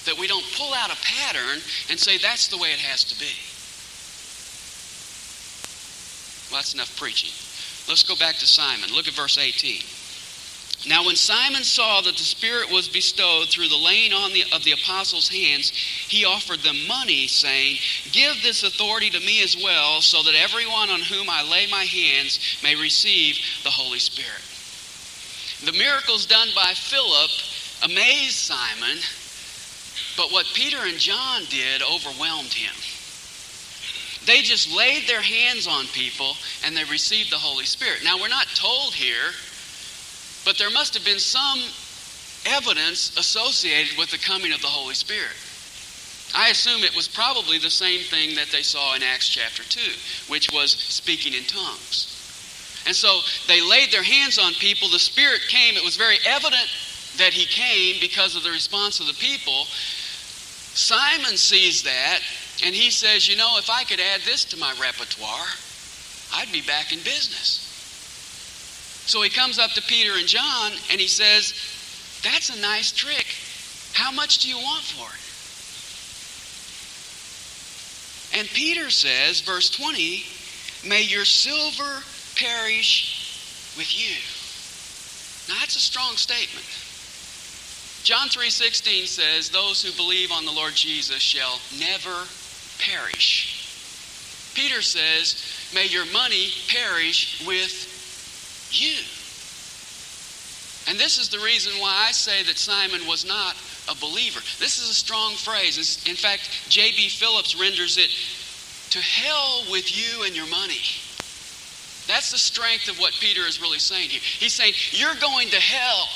that 0.04 0.18
we 0.18 0.26
don't 0.26 0.44
pull 0.56 0.74
out 0.74 0.92
a 0.92 0.96
pattern 1.02 1.60
and 1.90 1.98
say 1.98 2.18
that's 2.18 2.48
the 2.48 2.58
way 2.58 2.72
it 2.72 2.80
has 2.80 3.04
to 3.04 3.18
be. 3.18 3.32
Well, 6.50 6.60
that's 6.60 6.74
enough 6.74 6.96
preaching. 6.98 7.32
Let's 7.88 8.02
go 8.02 8.16
back 8.16 8.36
to 8.36 8.46
Simon. 8.46 8.90
Look 8.94 9.08
at 9.08 9.14
verse 9.14 9.38
18. 9.38 9.82
Now, 10.86 11.06
when 11.06 11.16
Simon 11.16 11.64
saw 11.64 12.02
that 12.02 12.16
the 12.16 12.24
Spirit 12.24 12.70
was 12.70 12.88
bestowed 12.88 13.48
through 13.48 13.68
the 13.68 13.76
laying 13.76 14.12
on 14.12 14.32
the, 14.32 14.44
of 14.52 14.64
the 14.64 14.72
apostles' 14.72 15.28
hands, 15.28 15.70
he 15.70 16.26
offered 16.26 16.60
them 16.60 16.86
money, 16.86 17.26
saying, 17.26 17.78
Give 18.12 18.34
this 18.42 18.62
authority 18.62 19.08
to 19.10 19.20
me 19.20 19.42
as 19.42 19.56
well, 19.56 20.02
so 20.02 20.22
that 20.22 20.34
everyone 20.34 20.90
on 20.90 21.00
whom 21.00 21.30
I 21.30 21.42
lay 21.42 21.66
my 21.70 21.84
hands 21.84 22.38
may 22.62 22.76
receive 22.76 23.38
the 23.62 23.70
Holy 23.70 23.98
Spirit. 23.98 24.42
The 25.62 25.72
miracles 25.72 26.26
done 26.26 26.48
by 26.54 26.74
Philip 26.74 27.30
amazed 27.82 28.34
Simon, 28.34 28.98
but 30.16 30.32
what 30.32 30.46
Peter 30.54 30.78
and 30.82 30.98
John 30.98 31.42
did 31.48 31.82
overwhelmed 31.82 32.52
him. 32.52 32.74
They 34.26 34.40
just 34.40 34.74
laid 34.74 35.06
their 35.06 35.20
hands 35.20 35.66
on 35.66 35.86
people 35.88 36.36
and 36.64 36.76
they 36.76 36.84
received 36.84 37.30
the 37.30 37.38
Holy 37.38 37.66
Spirit. 37.66 38.00
Now, 38.04 38.18
we're 38.18 38.28
not 38.28 38.46
told 38.54 38.94
here, 38.94 39.32
but 40.44 40.56
there 40.58 40.70
must 40.70 40.94
have 40.94 41.04
been 41.04 41.18
some 41.18 41.60
evidence 42.46 43.16
associated 43.18 43.98
with 43.98 44.10
the 44.10 44.18
coming 44.18 44.52
of 44.52 44.60
the 44.60 44.66
Holy 44.68 44.94
Spirit. 44.94 45.36
I 46.34 46.48
assume 46.48 46.82
it 46.82 46.96
was 46.96 47.06
probably 47.06 47.58
the 47.58 47.70
same 47.70 48.00
thing 48.00 48.34
that 48.36 48.48
they 48.50 48.62
saw 48.62 48.94
in 48.94 49.02
Acts 49.02 49.28
chapter 49.28 49.62
2, 49.62 49.80
which 50.28 50.50
was 50.52 50.72
speaking 50.72 51.34
in 51.34 51.44
tongues. 51.44 52.13
And 52.86 52.94
so 52.94 53.20
they 53.48 53.60
laid 53.60 53.90
their 53.90 54.02
hands 54.02 54.38
on 54.38 54.52
people. 54.54 54.88
The 54.88 54.98
Spirit 54.98 55.40
came. 55.48 55.76
It 55.76 55.84
was 55.84 55.96
very 55.96 56.18
evident 56.26 56.68
that 57.16 57.32
He 57.32 57.46
came 57.46 58.00
because 58.00 58.36
of 58.36 58.42
the 58.42 58.50
response 58.50 59.00
of 59.00 59.06
the 59.06 59.14
people. 59.14 59.66
Simon 60.74 61.36
sees 61.36 61.84
that 61.84 62.20
and 62.64 62.74
he 62.74 62.90
says, 62.90 63.28
You 63.28 63.36
know, 63.36 63.58
if 63.58 63.70
I 63.70 63.84
could 63.84 64.00
add 64.00 64.20
this 64.22 64.44
to 64.46 64.56
my 64.56 64.74
repertoire, 64.80 65.46
I'd 66.34 66.50
be 66.52 66.62
back 66.62 66.92
in 66.92 66.98
business. 66.98 67.60
So 69.06 69.22
he 69.22 69.30
comes 69.30 69.58
up 69.58 69.70
to 69.72 69.82
Peter 69.82 70.12
and 70.18 70.26
John 70.26 70.72
and 70.90 71.00
he 71.00 71.08
says, 71.08 71.54
That's 72.22 72.50
a 72.50 72.60
nice 72.60 72.90
trick. 72.90 73.26
How 73.92 74.10
much 74.10 74.38
do 74.38 74.48
you 74.48 74.56
want 74.56 74.82
for 74.82 75.06
it? 75.14 75.20
And 78.40 78.48
Peter 78.48 78.90
says, 78.90 79.40
verse 79.42 79.70
20, 79.70 80.24
May 80.88 81.02
your 81.02 81.24
silver 81.24 82.02
perish 82.36 83.74
with 83.76 83.92
you. 83.96 84.14
Now 85.48 85.60
that's 85.60 85.76
a 85.76 85.80
strong 85.80 86.16
statement. 86.16 86.66
John 88.04 88.28
3:16 88.28 89.06
says, 89.06 89.48
"Those 89.48 89.82
who 89.82 89.92
believe 89.92 90.30
on 90.30 90.44
the 90.44 90.52
Lord 90.52 90.76
Jesus 90.76 91.22
shall 91.22 91.60
never 91.72 92.28
perish." 92.78 93.48
Peter 94.54 94.82
says, 94.82 95.36
"May 95.72 95.86
your 95.86 96.04
money 96.06 96.52
perish 96.68 97.40
with 97.40 97.88
you." 98.70 98.96
And 100.86 101.00
this 101.00 101.16
is 101.18 101.30
the 101.30 101.40
reason 101.40 101.78
why 101.78 102.08
I 102.08 102.12
say 102.12 102.42
that 102.42 102.58
Simon 102.58 103.06
was 103.06 103.24
not 103.24 103.56
a 103.88 103.94
believer. 103.94 104.42
This 104.58 104.78
is 104.78 104.90
a 104.90 104.94
strong 104.94 105.36
phrase. 105.36 105.98
In 106.04 106.16
fact, 106.16 106.48
J.B. 106.68 107.08
Phillips 107.08 107.54
renders 107.54 107.96
it, 107.96 108.10
"To 108.90 109.00
hell 109.00 109.64
with 109.64 109.90
you 109.90 110.24
and 110.24 110.36
your 110.36 110.46
money." 110.46 110.82
That's 112.06 112.30
the 112.30 112.38
strength 112.38 112.88
of 112.88 112.98
what 112.98 113.12
Peter 113.14 113.42
is 113.42 113.60
really 113.60 113.78
saying 113.78 114.10
here. 114.10 114.20
He's 114.22 114.52
saying, 114.52 114.74
You're 114.90 115.14
going 115.20 115.48
to 115.48 115.60
hell, 115.60 116.08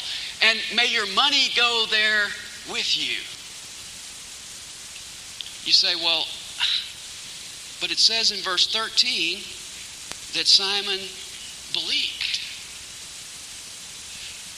and 0.42 0.58
may 0.74 0.86
your 0.86 1.06
money 1.14 1.48
go 1.56 1.86
there 1.90 2.26
with 2.70 2.96
you. 2.96 3.16
You 5.64 5.72
say, 5.72 5.96
Well, 5.96 6.26
but 7.80 7.90
it 7.90 7.98
says 7.98 8.32
in 8.32 8.38
verse 8.42 8.66
13 8.66 9.38
that 10.34 10.46
Simon 10.46 11.00
believed. 11.72 12.40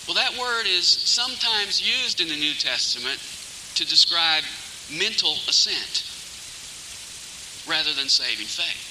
Well, 0.06 0.16
that 0.16 0.36
word 0.40 0.66
is 0.66 0.86
sometimes 0.86 1.80
used 1.80 2.20
in 2.20 2.28
the 2.28 2.36
New 2.36 2.54
Testament 2.54 3.20
to 3.76 3.86
describe 3.86 4.42
mental 4.90 5.34
assent 5.46 6.02
rather 7.68 7.92
than 7.94 8.08
saving 8.08 8.46
faith. 8.46 8.89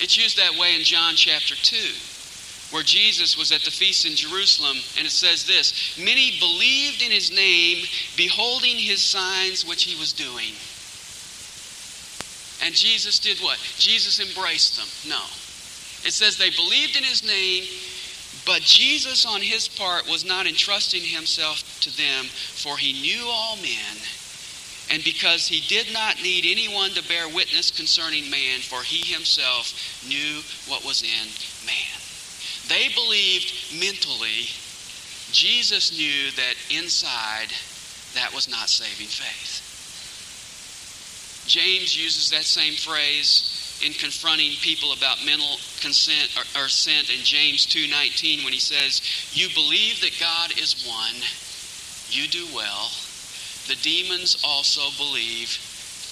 It's 0.00 0.16
used 0.16 0.38
that 0.38 0.58
way 0.58 0.76
in 0.76 0.82
John 0.82 1.14
chapter 1.16 1.54
2, 1.56 2.74
where 2.74 2.84
Jesus 2.84 3.36
was 3.36 3.50
at 3.50 3.62
the 3.62 3.70
feast 3.70 4.06
in 4.06 4.14
Jerusalem, 4.14 4.76
and 4.96 5.06
it 5.06 5.10
says 5.10 5.44
this 5.44 5.98
Many 5.98 6.38
believed 6.38 7.02
in 7.02 7.10
his 7.10 7.32
name, 7.32 7.84
beholding 8.16 8.76
his 8.76 9.02
signs 9.02 9.66
which 9.66 9.84
he 9.84 9.98
was 9.98 10.12
doing. 10.12 10.54
And 12.64 12.74
Jesus 12.74 13.18
did 13.18 13.38
what? 13.38 13.58
Jesus 13.78 14.20
embraced 14.20 14.76
them. 14.76 15.10
No. 15.10 15.22
It 16.06 16.12
says 16.12 16.36
they 16.36 16.50
believed 16.50 16.96
in 16.96 17.04
his 17.04 17.26
name, 17.26 17.64
but 18.46 18.62
Jesus, 18.62 19.26
on 19.26 19.42
his 19.42 19.68
part, 19.68 20.08
was 20.08 20.24
not 20.24 20.46
entrusting 20.46 21.02
himself 21.02 21.80
to 21.80 21.96
them, 21.96 22.24
for 22.26 22.76
he 22.76 22.92
knew 23.00 23.26
all 23.26 23.56
men 23.56 23.96
and 24.90 25.04
because 25.04 25.46
he 25.46 25.60
did 25.68 25.92
not 25.92 26.22
need 26.22 26.44
anyone 26.46 26.90
to 26.90 27.06
bear 27.08 27.28
witness 27.28 27.70
concerning 27.70 28.30
man, 28.30 28.60
for 28.60 28.82
he 28.82 29.12
himself 29.12 29.72
knew 30.08 30.40
what 30.70 30.84
was 30.84 31.02
in 31.02 31.28
man. 31.66 31.98
They 32.68 32.88
believed 32.94 33.52
mentally. 33.78 34.48
Jesus 35.30 35.92
knew 35.96 36.30
that 36.32 36.54
inside 36.70 37.52
that 38.14 38.32
was 38.34 38.48
not 38.48 38.68
saving 38.68 39.08
faith. 39.08 39.64
James 41.46 41.96
uses 41.96 42.30
that 42.30 42.44
same 42.44 42.74
phrase 42.74 43.80
in 43.84 43.92
confronting 43.92 44.52
people 44.60 44.92
about 44.92 45.24
mental 45.24 45.56
consent 45.80 46.36
or, 46.36 46.44
or 46.60 46.66
assent 46.66 47.10
in 47.10 47.24
James 47.24 47.64
2:19 47.66 48.44
when 48.44 48.52
he 48.52 48.60
says, 48.60 49.00
"You 49.32 49.48
believe 49.50 50.00
that 50.00 50.18
God 50.18 50.58
is 50.58 50.84
one, 50.84 51.22
you 52.10 52.26
do 52.26 52.46
well." 52.46 52.92
The 53.68 53.76
demons 53.76 54.42
also 54.44 54.90
believe 54.96 55.52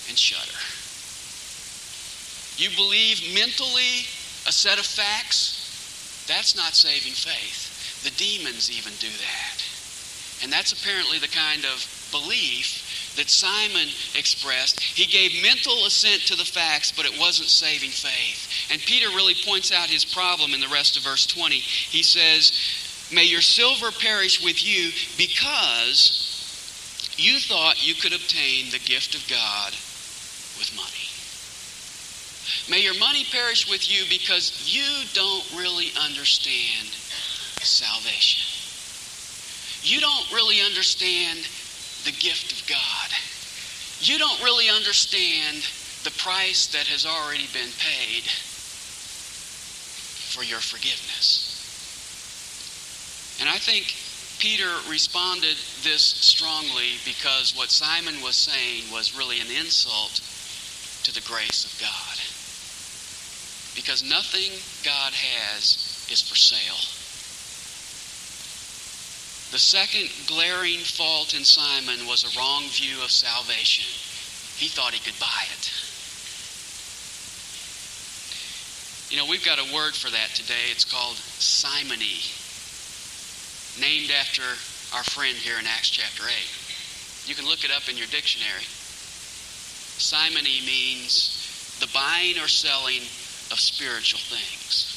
and 0.09 0.19
shudder. 0.19 0.61
You 2.57 2.71
believe 2.77 3.35
mentally 3.35 4.07
a 4.47 4.53
set 4.53 4.79
of 4.79 4.87
facts? 4.87 6.25
That's 6.29 6.57
not 6.57 6.75
saving 6.75 7.12
faith. 7.12 8.05
The 8.05 8.14
demons 8.16 8.71
even 8.71 8.92
do 8.99 9.09
that. 9.09 9.64
And 10.42 10.53
that's 10.53 10.73
apparently 10.73 11.19
the 11.19 11.29
kind 11.29 11.64
of 11.64 11.81
belief 12.12 13.14
that 13.16 13.29
Simon 13.29 13.88
expressed. 14.14 14.81
He 14.81 15.07
gave 15.07 15.42
mental 15.42 15.87
assent 15.87 16.23
to 16.29 16.37
the 16.37 16.45
facts, 16.45 16.92
but 16.92 17.07
it 17.07 17.19
wasn't 17.19 17.49
saving 17.49 17.90
faith. 17.90 18.69
And 18.71 18.81
Peter 18.81 19.09
really 19.09 19.35
points 19.45 19.73
out 19.73 19.88
his 19.88 20.05
problem 20.05 20.53
in 20.53 20.61
the 20.61 20.69
rest 20.69 20.97
of 20.97 21.05
verse 21.05 21.27
20. 21.27 21.57
He 21.57 22.03
says, 22.03 22.53
May 23.12 23.25
your 23.25 23.40
silver 23.40 23.90
perish 23.92 24.42
with 24.42 24.64
you 24.64 24.90
because 25.16 26.25
you 27.16 27.40
thought 27.40 27.87
you 27.87 27.94
could 27.94 28.12
obtain 28.12 28.70
the 28.70 28.78
gift 28.78 29.14
of 29.14 29.26
God 29.28 29.72
with 30.59 30.72
money. 30.76 31.09
May 32.70 32.85
your 32.85 32.98
money 32.98 33.24
perish 33.30 33.68
with 33.68 33.90
you 33.90 34.04
because 34.09 34.52
you 34.66 34.85
don't 35.14 35.44
really 35.56 35.90
understand 36.00 36.88
salvation. 37.62 38.44
You 39.82 40.00
don't 40.00 40.32
really 40.32 40.61
understand 40.61 41.38
the 42.04 42.12
gift 42.12 42.52
of 42.52 42.66
God. 42.68 43.11
You 44.00 44.18
don't 44.18 44.42
really 44.42 44.68
understand 44.68 45.64
the 46.04 46.11
price 46.22 46.66
that 46.68 46.87
has 46.87 47.06
already 47.06 47.46
been 47.52 47.72
paid 47.78 48.24
for 50.37 50.44
your 50.44 50.61
forgiveness. 50.61 51.56
And 53.40 53.48
I 53.48 53.59
think 53.59 53.94
Peter 54.38 54.70
responded 54.88 55.57
this 55.83 56.03
strongly 56.03 57.01
because 57.05 57.57
what 57.57 57.70
Simon 57.70 58.20
was 58.22 58.37
saying 58.37 58.85
was 58.92 59.16
really 59.16 59.40
an 59.40 59.51
insult 59.51 60.20
to 61.05 61.14
the 61.14 61.27
grace 61.27 61.64
of 61.64 61.72
God. 61.81 62.16
Because 63.75 64.03
nothing 64.03 64.53
God 64.85 65.12
has 65.12 66.07
is 66.11 66.20
for 66.20 66.37
sale. 66.37 66.81
The 69.53 69.59
second 69.59 70.11
glaring 70.27 70.81
fault 70.81 71.35
in 71.35 71.44
Simon 71.44 72.07
was 72.07 72.25
a 72.25 72.38
wrong 72.38 72.64
view 72.68 73.03
of 73.03 73.11
salvation. 73.11 73.87
He 74.59 74.68
thought 74.68 74.92
he 74.92 75.01
could 75.01 75.18
buy 75.20 75.44
it. 75.55 75.72
You 79.11 79.16
know, 79.18 79.31
we've 79.31 79.44
got 79.44 79.61
a 79.61 79.75
word 79.75 79.94
for 79.94 80.11
that 80.11 80.31
today. 80.35 80.72
It's 80.72 80.85
called 80.85 81.16
simony 81.16 82.20
named 83.80 84.10
after 84.10 84.42
our 84.96 85.04
friend 85.04 85.36
here 85.36 85.58
in 85.58 85.66
Acts 85.66 85.90
chapter 85.90 86.24
8. 86.24 86.32
You 87.28 87.34
can 87.34 87.46
look 87.46 87.64
it 87.64 87.70
up 87.70 87.88
in 87.88 87.96
your 87.96 88.06
dictionary. 88.08 88.64
Simony 89.98 90.62
means 90.64 91.76
the 91.80 91.90
buying 91.92 92.38
or 92.38 92.48
selling 92.48 93.02
of 93.52 93.58
spiritual 93.58 94.20
things. 94.20 94.92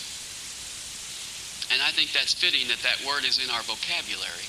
And 1.72 1.82
I 1.82 1.92
think 1.92 2.12
that's 2.12 2.34
fitting 2.34 2.68
that 2.70 2.82
that 2.82 3.04
word 3.06 3.26
is 3.26 3.38
in 3.38 3.50
our 3.50 3.62
vocabulary 3.62 4.48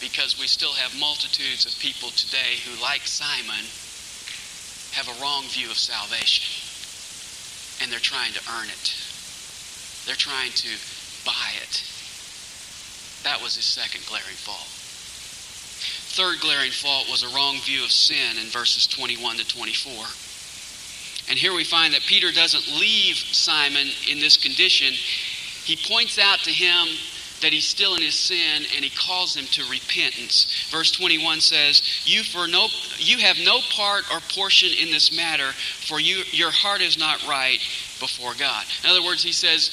because 0.00 0.40
we 0.40 0.48
still 0.50 0.72
have 0.74 0.98
multitudes 0.98 1.64
of 1.64 1.78
people 1.78 2.10
today 2.10 2.58
who, 2.66 2.74
like 2.82 3.06
Simon, 3.06 3.64
have 4.98 5.06
a 5.06 5.16
wrong 5.22 5.44
view 5.52 5.70
of 5.70 5.78
salvation. 5.78 6.48
And 7.80 7.92
they're 7.92 8.02
trying 8.02 8.32
to 8.34 8.42
earn 8.58 8.66
it. 8.66 8.86
They're 10.04 10.18
trying 10.18 10.52
to 10.52 10.72
buy 11.24 11.54
it. 11.62 11.86
That 13.24 13.40
was 13.40 13.56
his 13.56 13.64
second 13.64 14.04
glaring 14.06 14.36
fault. 14.36 14.68
Third 16.12 16.40
glaring 16.40 16.72
fault 16.72 17.08
was 17.08 17.22
a 17.22 17.34
wrong 17.34 17.58
view 17.60 17.82
of 17.84 17.90
sin 17.90 18.36
in 18.38 18.48
verses 18.48 18.86
21 18.86 19.38
to 19.38 19.48
24. 19.48 19.92
And 21.28 21.38
here 21.38 21.54
we 21.54 21.64
find 21.64 21.94
that 21.94 22.02
Peter 22.02 22.32
doesn't 22.32 22.68
leave 22.78 23.16
Simon 23.16 23.88
in 24.10 24.18
this 24.18 24.36
condition. 24.36 24.92
He 25.64 25.76
points 25.76 26.18
out 26.18 26.40
to 26.40 26.50
him 26.50 26.88
that 27.40 27.52
he's 27.52 27.66
still 27.66 27.94
in 27.96 28.02
his 28.02 28.14
sin 28.14 28.66
and 28.74 28.84
he 28.84 28.90
calls 28.90 29.34
him 29.34 29.46
to 29.46 29.64
repentance. 29.70 30.46
Verse 30.70 30.90
21 30.92 31.40
says, 31.40 31.82
"You 32.04 32.22
for 32.24 32.46
no 32.46 32.68
you 32.98 33.18
have 33.18 33.38
no 33.38 33.60
part 33.62 34.04
or 34.10 34.20
portion 34.20 34.70
in 34.72 34.90
this 34.90 35.10
matter, 35.12 35.52
for 35.52 36.00
you 36.00 36.24
your 36.32 36.50
heart 36.50 36.82
is 36.82 36.96
not 36.96 37.22
right 37.26 37.60
before 37.98 38.34
God." 38.34 38.64
In 38.84 38.90
other 38.90 39.02
words, 39.02 39.22
he 39.22 39.32
says, 39.32 39.70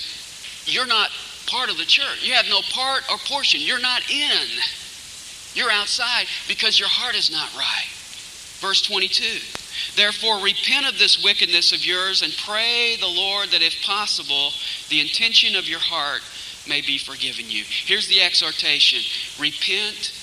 "You're 0.66 0.86
not 0.86 1.12
part 1.50 1.70
of 1.70 1.78
the 1.78 1.86
church. 1.86 2.24
You 2.24 2.34
have 2.34 2.48
no 2.50 2.62
part 2.72 3.04
or 3.12 3.18
portion. 3.18 3.62
You're 3.62 3.80
not 3.80 4.02
in. 4.10 4.48
You're 5.54 5.72
outside 5.72 6.28
because 6.48 6.80
your 6.80 6.90
heart 6.90 7.16
is 7.16 7.32
not 7.32 7.50
right. 7.58 7.90
Verse 8.60 8.82
22. 8.84 9.40
Therefore, 9.96 10.44
repent 10.44 10.88
of 10.88 11.00
this 11.00 11.24
wickedness 11.24 11.72
of 11.74 11.86
yours 11.86 12.22
and 12.22 12.34
pray 12.46 12.98
the 13.00 13.08
Lord 13.08 13.50
that, 13.50 13.62
if 13.62 13.82
possible, 13.84 14.52
the 14.90 15.00
intention 15.00 15.56
of 15.56 15.68
your 15.68 15.80
heart 15.80 16.22
may 16.68 16.82
be 16.82 16.98
forgiven 16.98 17.46
you. 17.50 17.64
Here's 17.66 18.08
the 18.08 18.22
exhortation 18.22 19.00
repent 19.40 20.14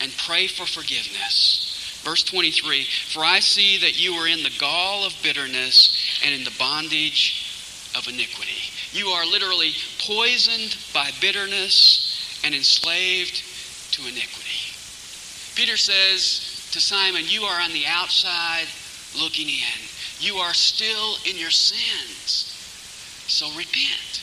and 0.00 0.12
pray 0.26 0.46
for 0.46 0.66
forgiveness. 0.66 2.00
Verse 2.04 2.22
23 2.22 2.84
For 3.12 3.24
I 3.24 3.40
see 3.40 3.78
that 3.78 4.00
you 4.00 4.12
are 4.14 4.28
in 4.28 4.42
the 4.42 4.54
gall 4.58 5.04
of 5.04 5.14
bitterness 5.22 6.20
and 6.24 6.34
in 6.34 6.44
the 6.44 6.54
bondage 6.58 7.90
of 7.96 8.06
iniquity. 8.08 8.73
You 8.94 9.08
are 9.08 9.26
literally 9.26 9.72
poisoned 9.98 10.76
by 10.94 11.10
bitterness 11.20 12.40
and 12.44 12.54
enslaved 12.54 13.42
to 13.90 14.02
iniquity. 14.02 14.70
Peter 15.56 15.76
says 15.76 16.68
to 16.70 16.80
Simon, 16.80 17.24
You 17.26 17.42
are 17.42 17.60
on 17.60 17.72
the 17.72 17.86
outside 17.88 18.66
looking 19.20 19.48
in. 19.48 19.80
You 20.20 20.36
are 20.36 20.54
still 20.54 21.16
in 21.28 21.36
your 21.36 21.50
sins. 21.50 22.54
So 23.26 23.48
repent. 23.58 24.22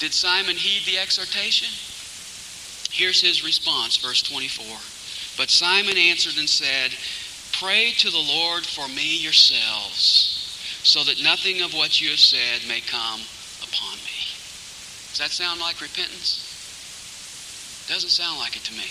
Did 0.00 0.12
Simon 0.12 0.56
heed 0.56 0.86
the 0.86 0.98
exhortation? 0.98 1.68
Here's 2.90 3.20
his 3.20 3.44
response, 3.44 3.96
verse 3.96 4.22
24. 4.22 4.66
But 5.36 5.50
Simon 5.50 5.96
answered 5.96 6.36
and 6.36 6.48
said, 6.48 6.90
Pray 7.52 7.92
to 7.98 8.10
the 8.10 8.18
Lord 8.18 8.66
for 8.66 8.88
me 8.88 9.18
yourselves 9.18 10.27
so 10.88 11.04
that 11.04 11.22
nothing 11.22 11.60
of 11.60 11.74
what 11.74 12.00
you 12.00 12.08
have 12.08 12.18
said 12.18 12.66
may 12.66 12.80
come 12.80 13.20
upon 13.60 14.00
me. 14.08 14.24
Does 15.12 15.20
that 15.20 15.28
sound 15.28 15.60
like 15.60 15.84
repentance? 15.84 16.48
Doesn't 17.92 18.08
sound 18.08 18.40
like 18.40 18.56
it 18.56 18.64
to 18.64 18.72
me. 18.72 18.88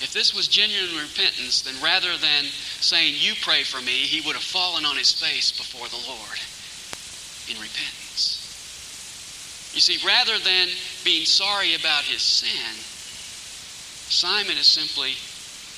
If 0.00 0.16
this 0.16 0.32
was 0.34 0.48
genuine 0.48 0.96
repentance, 0.96 1.60
then 1.60 1.76
rather 1.84 2.16
than 2.16 2.44
saying, 2.80 3.20
You 3.20 3.34
pray 3.44 3.64
for 3.64 3.84
me, 3.84 4.08
he 4.08 4.24
would 4.24 4.32
have 4.32 4.42
fallen 4.42 4.86
on 4.86 4.96
his 4.96 5.12
face 5.12 5.52
before 5.52 5.92
the 5.92 6.00
Lord 6.08 6.40
in 7.44 7.60
repentance. 7.60 8.40
You 9.76 9.80
see, 9.84 10.00
rather 10.06 10.38
than 10.40 10.68
being 11.04 11.26
sorry 11.26 11.74
about 11.74 12.04
his 12.04 12.22
sin, 12.22 12.80
Simon 14.08 14.56
is 14.56 14.66
simply 14.66 15.20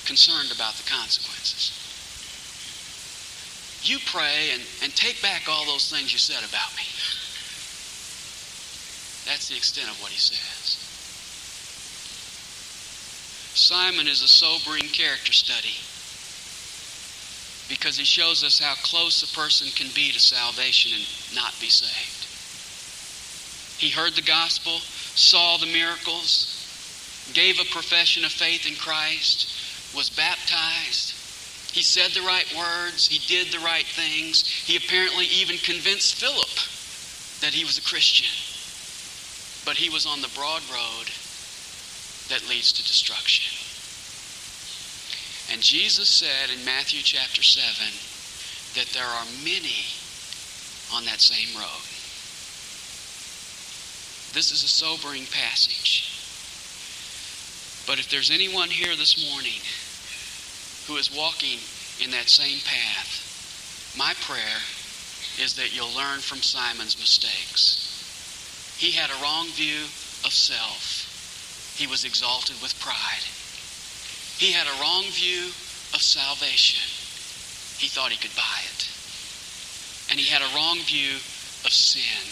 concerned 0.07 0.55
about 0.55 0.75
the 0.79 0.87
consequences. 0.87 1.86
You 3.87 3.99
pray 4.05 4.51
and, 4.51 4.61
and 4.83 4.93
take 4.95 5.21
back 5.21 5.47
all 5.47 5.65
those 5.65 5.89
things 5.89 6.11
you 6.11 6.19
said 6.19 6.43
about 6.43 6.75
me. 6.75 6.83
That's 9.23 9.47
the 9.47 9.55
extent 9.55 9.89
of 9.89 10.01
what 10.01 10.11
he 10.11 10.19
says. 10.19 10.75
Simon 13.55 14.07
is 14.07 14.21
a 14.21 14.27
sobering 14.27 14.89
character 14.91 15.31
study 15.31 15.75
because 17.69 17.97
he 17.97 18.03
shows 18.03 18.43
us 18.43 18.59
how 18.59 18.75
close 18.83 19.23
a 19.23 19.35
person 19.35 19.67
can 19.71 19.87
be 19.95 20.11
to 20.11 20.19
salvation 20.19 20.91
and 20.93 21.07
not 21.33 21.55
be 21.59 21.67
saved. 21.67 22.27
He 23.79 23.89
heard 23.89 24.15
the 24.15 24.21
gospel, 24.21 24.79
saw 24.79 25.57
the 25.57 25.65
miracles, 25.65 27.31
gave 27.33 27.59
a 27.59 27.65
profession 27.71 28.25
of 28.25 28.31
faith 28.31 28.67
in 28.67 28.75
Christ, 28.75 29.95
was 29.95 30.09
baptized, 30.09 31.16
he 31.71 31.83
said 31.83 32.11
the 32.11 32.25
right 32.25 32.47
words. 32.57 33.07
He 33.07 33.19
did 33.27 33.51
the 33.51 33.63
right 33.63 33.85
things. 33.85 34.47
He 34.47 34.77
apparently 34.77 35.25
even 35.25 35.57
convinced 35.57 36.15
Philip 36.15 36.49
that 37.41 37.53
he 37.53 37.65
was 37.65 37.77
a 37.77 37.81
Christian. 37.81 38.27
But 39.65 39.77
he 39.77 39.89
was 39.89 40.05
on 40.05 40.21
the 40.21 40.31
broad 40.35 40.63
road 40.71 41.07
that 42.29 42.47
leads 42.49 42.71
to 42.73 42.83
destruction. 42.83 43.45
And 45.51 45.61
Jesus 45.61 46.09
said 46.09 46.49
in 46.49 46.65
Matthew 46.65 47.01
chapter 47.03 47.43
7 47.43 47.63
that 48.75 48.91
there 48.93 49.05
are 49.05 49.25
many 49.43 49.85
on 50.93 51.05
that 51.05 51.21
same 51.21 51.55
road. 51.55 51.87
This 54.33 54.51
is 54.51 54.63
a 54.63 54.67
sobering 54.67 55.25
passage. 55.25 56.13
But 57.87 57.99
if 57.99 58.09
there's 58.09 58.31
anyone 58.31 58.69
here 58.69 58.95
this 58.95 59.15
morning 59.31 59.61
who 60.87 60.95
is 60.95 61.13
walking 61.13 61.59
in 62.01 62.11
that 62.11 62.29
same 62.29 62.59
path, 62.63 63.95
my 63.97 64.13
prayer 64.21 64.63
is 65.37 65.55
that 65.55 65.75
you'll 65.75 65.95
learn 65.95 66.19
from 66.19 66.41
Simon's 66.41 66.97
mistakes. 66.97 67.83
He 68.79 68.91
had 68.91 69.09
a 69.09 69.21
wrong 69.21 69.47
view 69.47 69.83
of 70.23 70.31
self. 70.31 71.75
He 71.77 71.87
was 71.87 72.05
exalted 72.05 72.55
with 72.61 72.79
pride. 72.79 73.25
He 74.37 74.51
had 74.51 74.67
a 74.67 74.81
wrong 74.81 75.03
view 75.11 75.47
of 75.93 76.01
salvation. 76.01 76.81
He 77.77 77.87
thought 77.87 78.11
he 78.11 78.17
could 78.17 78.35
buy 78.35 78.61
it. 78.65 78.89
And 80.09 80.19
he 80.19 80.29
had 80.29 80.41
a 80.41 80.55
wrong 80.55 80.79
view 80.85 81.15
of 81.65 81.73
sin. 81.73 82.25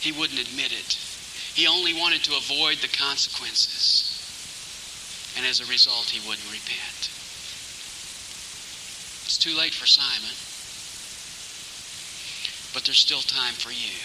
He 0.00 0.12
wouldn't 0.18 0.40
admit 0.40 0.72
it. 0.72 0.98
He 1.54 1.66
only 1.66 1.94
wanted 1.94 2.24
to 2.24 2.36
avoid 2.36 2.78
the 2.78 2.88
consequences. 2.88 4.11
And 5.36 5.46
as 5.46 5.60
a 5.60 5.66
result, 5.66 6.10
he 6.10 6.20
wouldn't 6.28 6.46
repent. 6.52 7.10
It's 9.24 9.38
too 9.38 9.56
late 9.56 9.72
for 9.72 9.86
Simon, 9.86 10.36
but 12.74 12.84
there's 12.84 12.98
still 12.98 13.22
time 13.22 13.54
for 13.54 13.70
you. 13.72 13.96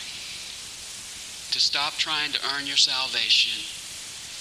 to 1.52 1.60
stop 1.60 1.94
trying 1.98 2.32
to 2.32 2.40
earn 2.54 2.68
your 2.68 2.78
salvation, 2.78 3.58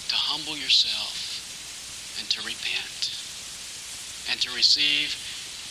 to 0.08 0.16
humble 0.16 0.52
yourself, 0.52 2.18
and 2.20 2.28
to 2.28 2.40
repent, 2.42 3.14
and 4.28 4.36
to 4.36 4.50
receive 4.52 5.16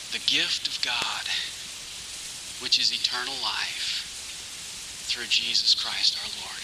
the 0.09 0.23
gift 0.25 0.67
of 0.67 0.81
God, 0.81 1.27
which 2.63 2.79
is 2.79 2.89
eternal 2.89 3.35
life 3.43 5.05
through 5.05 5.27
Jesus 5.27 5.75
Christ 5.75 6.17
our 6.17 6.31
Lord. 6.41 6.63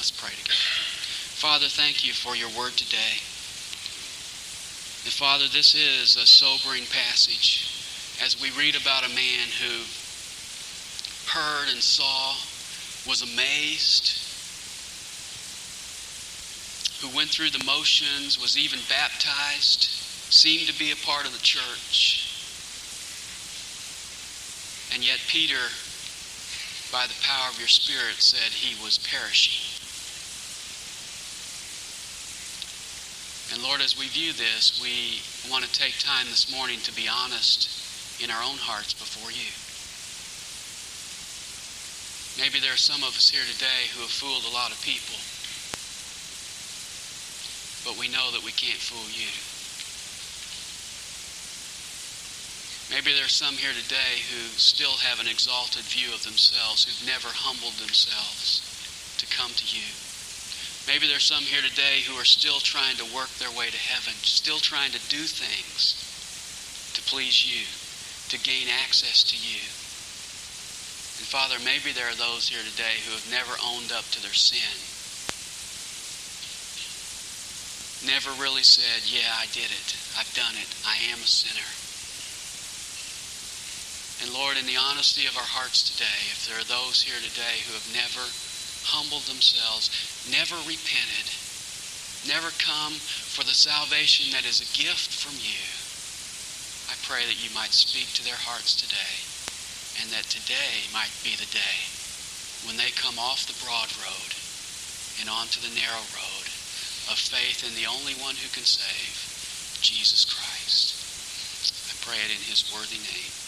Let's 0.00 0.12
pray 0.16 0.32
together. 0.32 1.15
Father, 1.36 1.68
thank 1.68 2.00
you 2.02 2.14
for 2.14 2.34
your 2.34 2.48
word 2.56 2.72
today. 2.80 3.20
And 5.04 5.12
Father, 5.12 5.44
this 5.52 5.74
is 5.74 6.16
a 6.16 6.24
sobering 6.24 6.88
passage 6.88 7.68
as 8.24 8.40
we 8.40 8.48
read 8.56 8.74
about 8.74 9.04
a 9.04 9.12
man 9.12 9.44
who 9.60 9.84
heard 11.28 11.68
and 11.68 11.82
saw, 11.84 12.32
was 13.06 13.20
amazed, 13.20 14.16
who 17.04 17.14
went 17.14 17.28
through 17.28 17.50
the 17.50 17.64
motions, 17.66 18.40
was 18.40 18.56
even 18.56 18.80
baptized, 18.88 19.84
seemed 20.32 20.66
to 20.66 20.78
be 20.78 20.90
a 20.90 21.04
part 21.04 21.26
of 21.26 21.34
the 21.34 21.44
church. 21.44 22.32
And 24.94 25.04
yet 25.04 25.20
Peter, 25.28 25.68
by 26.90 27.04
the 27.06 27.20
power 27.20 27.50
of 27.50 27.58
your 27.58 27.68
Spirit, 27.68 28.24
said 28.24 28.56
he 28.56 28.82
was 28.82 28.96
perishing. 28.96 29.75
And 33.52 33.62
Lord, 33.62 33.80
as 33.80 33.98
we 33.98 34.08
view 34.08 34.32
this, 34.32 34.80
we 34.82 35.22
want 35.50 35.64
to 35.64 35.70
take 35.70 35.98
time 36.00 36.26
this 36.26 36.50
morning 36.50 36.80
to 36.82 36.92
be 36.94 37.06
honest 37.06 37.70
in 38.22 38.30
our 38.30 38.42
own 38.42 38.58
hearts 38.58 38.92
before 38.92 39.30
you. 39.30 39.50
Maybe 42.42 42.60
there 42.60 42.74
are 42.74 42.80
some 42.80 43.06
of 43.06 43.14
us 43.14 43.30
here 43.30 43.46
today 43.46 43.88
who 43.94 44.02
have 44.02 44.10
fooled 44.10 44.44
a 44.44 44.52
lot 44.52 44.74
of 44.74 44.82
people, 44.82 45.16
but 47.86 47.96
we 47.96 48.12
know 48.12 48.34
that 48.34 48.44
we 48.44 48.52
can't 48.52 48.82
fool 48.82 49.08
you. 49.14 49.30
Maybe 52.90 53.14
there 53.14 53.24
are 53.24 53.32
some 53.32 53.54
here 53.54 53.72
today 53.72 54.22
who 54.30 54.42
still 54.58 54.98
have 55.06 55.18
an 55.18 55.26
exalted 55.26 55.82
view 55.86 56.12
of 56.14 56.22
themselves, 56.22 56.84
who've 56.84 57.08
never 57.08 57.30
humbled 57.30 57.74
themselves 57.78 58.62
to 59.18 59.26
come 59.26 59.50
to 59.54 59.66
you. 59.70 59.86
Maybe 60.86 61.10
there's 61.10 61.26
some 61.26 61.42
here 61.42 61.62
today 61.66 62.06
who 62.06 62.14
are 62.14 62.24
still 62.24 62.62
trying 62.62 62.94
to 62.96 63.14
work 63.14 63.28
their 63.42 63.50
way 63.50 63.66
to 63.70 63.76
heaven, 63.90 64.14
still 64.22 64.62
trying 64.62 64.94
to 64.94 65.02
do 65.10 65.26
things 65.26 65.98
to 66.94 67.02
please 67.10 67.42
you, 67.42 67.66
to 68.30 68.38
gain 68.46 68.70
access 68.70 69.26
to 69.26 69.36
you. 69.36 69.58
And 71.18 71.26
Father, 71.26 71.58
maybe 71.66 71.90
there 71.90 72.06
are 72.06 72.14
those 72.14 72.46
here 72.46 72.62
today 72.62 73.02
who 73.02 73.10
have 73.18 73.26
never 73.34 73.58
owned 73.58 73.90
up 73.90 74.06
to 74.14 74.22
their 74.22 74.36
sin. 74.36 74.78
Never 78.06 78.30
really 78.38 78.62
said, 78.62 79.02
yeah, 79.10 79.34
I 79.34 79.50
did 79.50 79.66
it. 79.66 79.88
I've 80.14 80.30
done 80.38 80.54
it. 80.54 80.70
I 80.86 80.94
am 81.10 81.18
a 81.18 81.26
sinner. 81.26 81.66
And 84.22 84.30
Lord, 84.30 84.54
in 84.54 84.70
the 84.70 84.78
honesty 84.78 85.26
of 85.26 85.34
our 85.34 85.50
hearts 85.50 85.82
today, 85.82 86.30
if 86.30 86.46
there 86.46 86.62
are 86.62 86.70
those 86.70 87.02
here 87.02 87.18
today 87.18 87.66
who 87.66 87.74
have 87.74 87.90
never 87.90 88.22
humbled 88.86 89.26
themselves, 89.26 89.90
never 90.30 90.56
repented, 90.62 91.26
never 92.26 92.50
come 92.62 92.94
for 92.98 93.42
the 93.42 93.54
salvation 93.54 94.30
that 94.32 94.46
is 94.46 94.62
a 94.62 94.72
gift 94.78 95.10
from 95.10 95.34
you, 95.42 95.62
I 96.86 96.94
pray 97.02 97.26
that 97.26 97.42
you 97.42 97.50
might 97.50 97.74
speak 97.74 98.14
to 98.14 98.24
their 98.24 98.38
hearts 98.38 98.78
today 98.78 99.26
and 100.02 100.10
that 100.14 100.30
today 100.30 100.86
might 100.94 101.12
be 101.26 101.34
the 101.34 101.50
day 101.50 101.78
when 102.66 102.76
they 102.76 102.94
come 102.94 103.18
off 103.18 103.46
the 103.46 103.58
broad 103.62 103.90
road 104.02 104.32
and 105.18 105.30
onto 105.30 105.58
the 105.62 105.74
narrow 105.74 106.04
road 106.14 106.46
of 107.10 107.18
faith 107.18 107.62
in 107.66 107.74
the 107.74 107.86
only 107.90 108.14
one 108.18 108.34
who 108.38 108.50
can 108.54 108.66
save, 108.66 109.14
Jesus 109.82 110.26
Christ. 110.26 110.94
I 111.90 111.94
pray 112.02 112.18
it 112.22 112.34
in 112.34 112.42
his 112.46 112.66
worthy 112.74 112.98
name. 112.98 113.45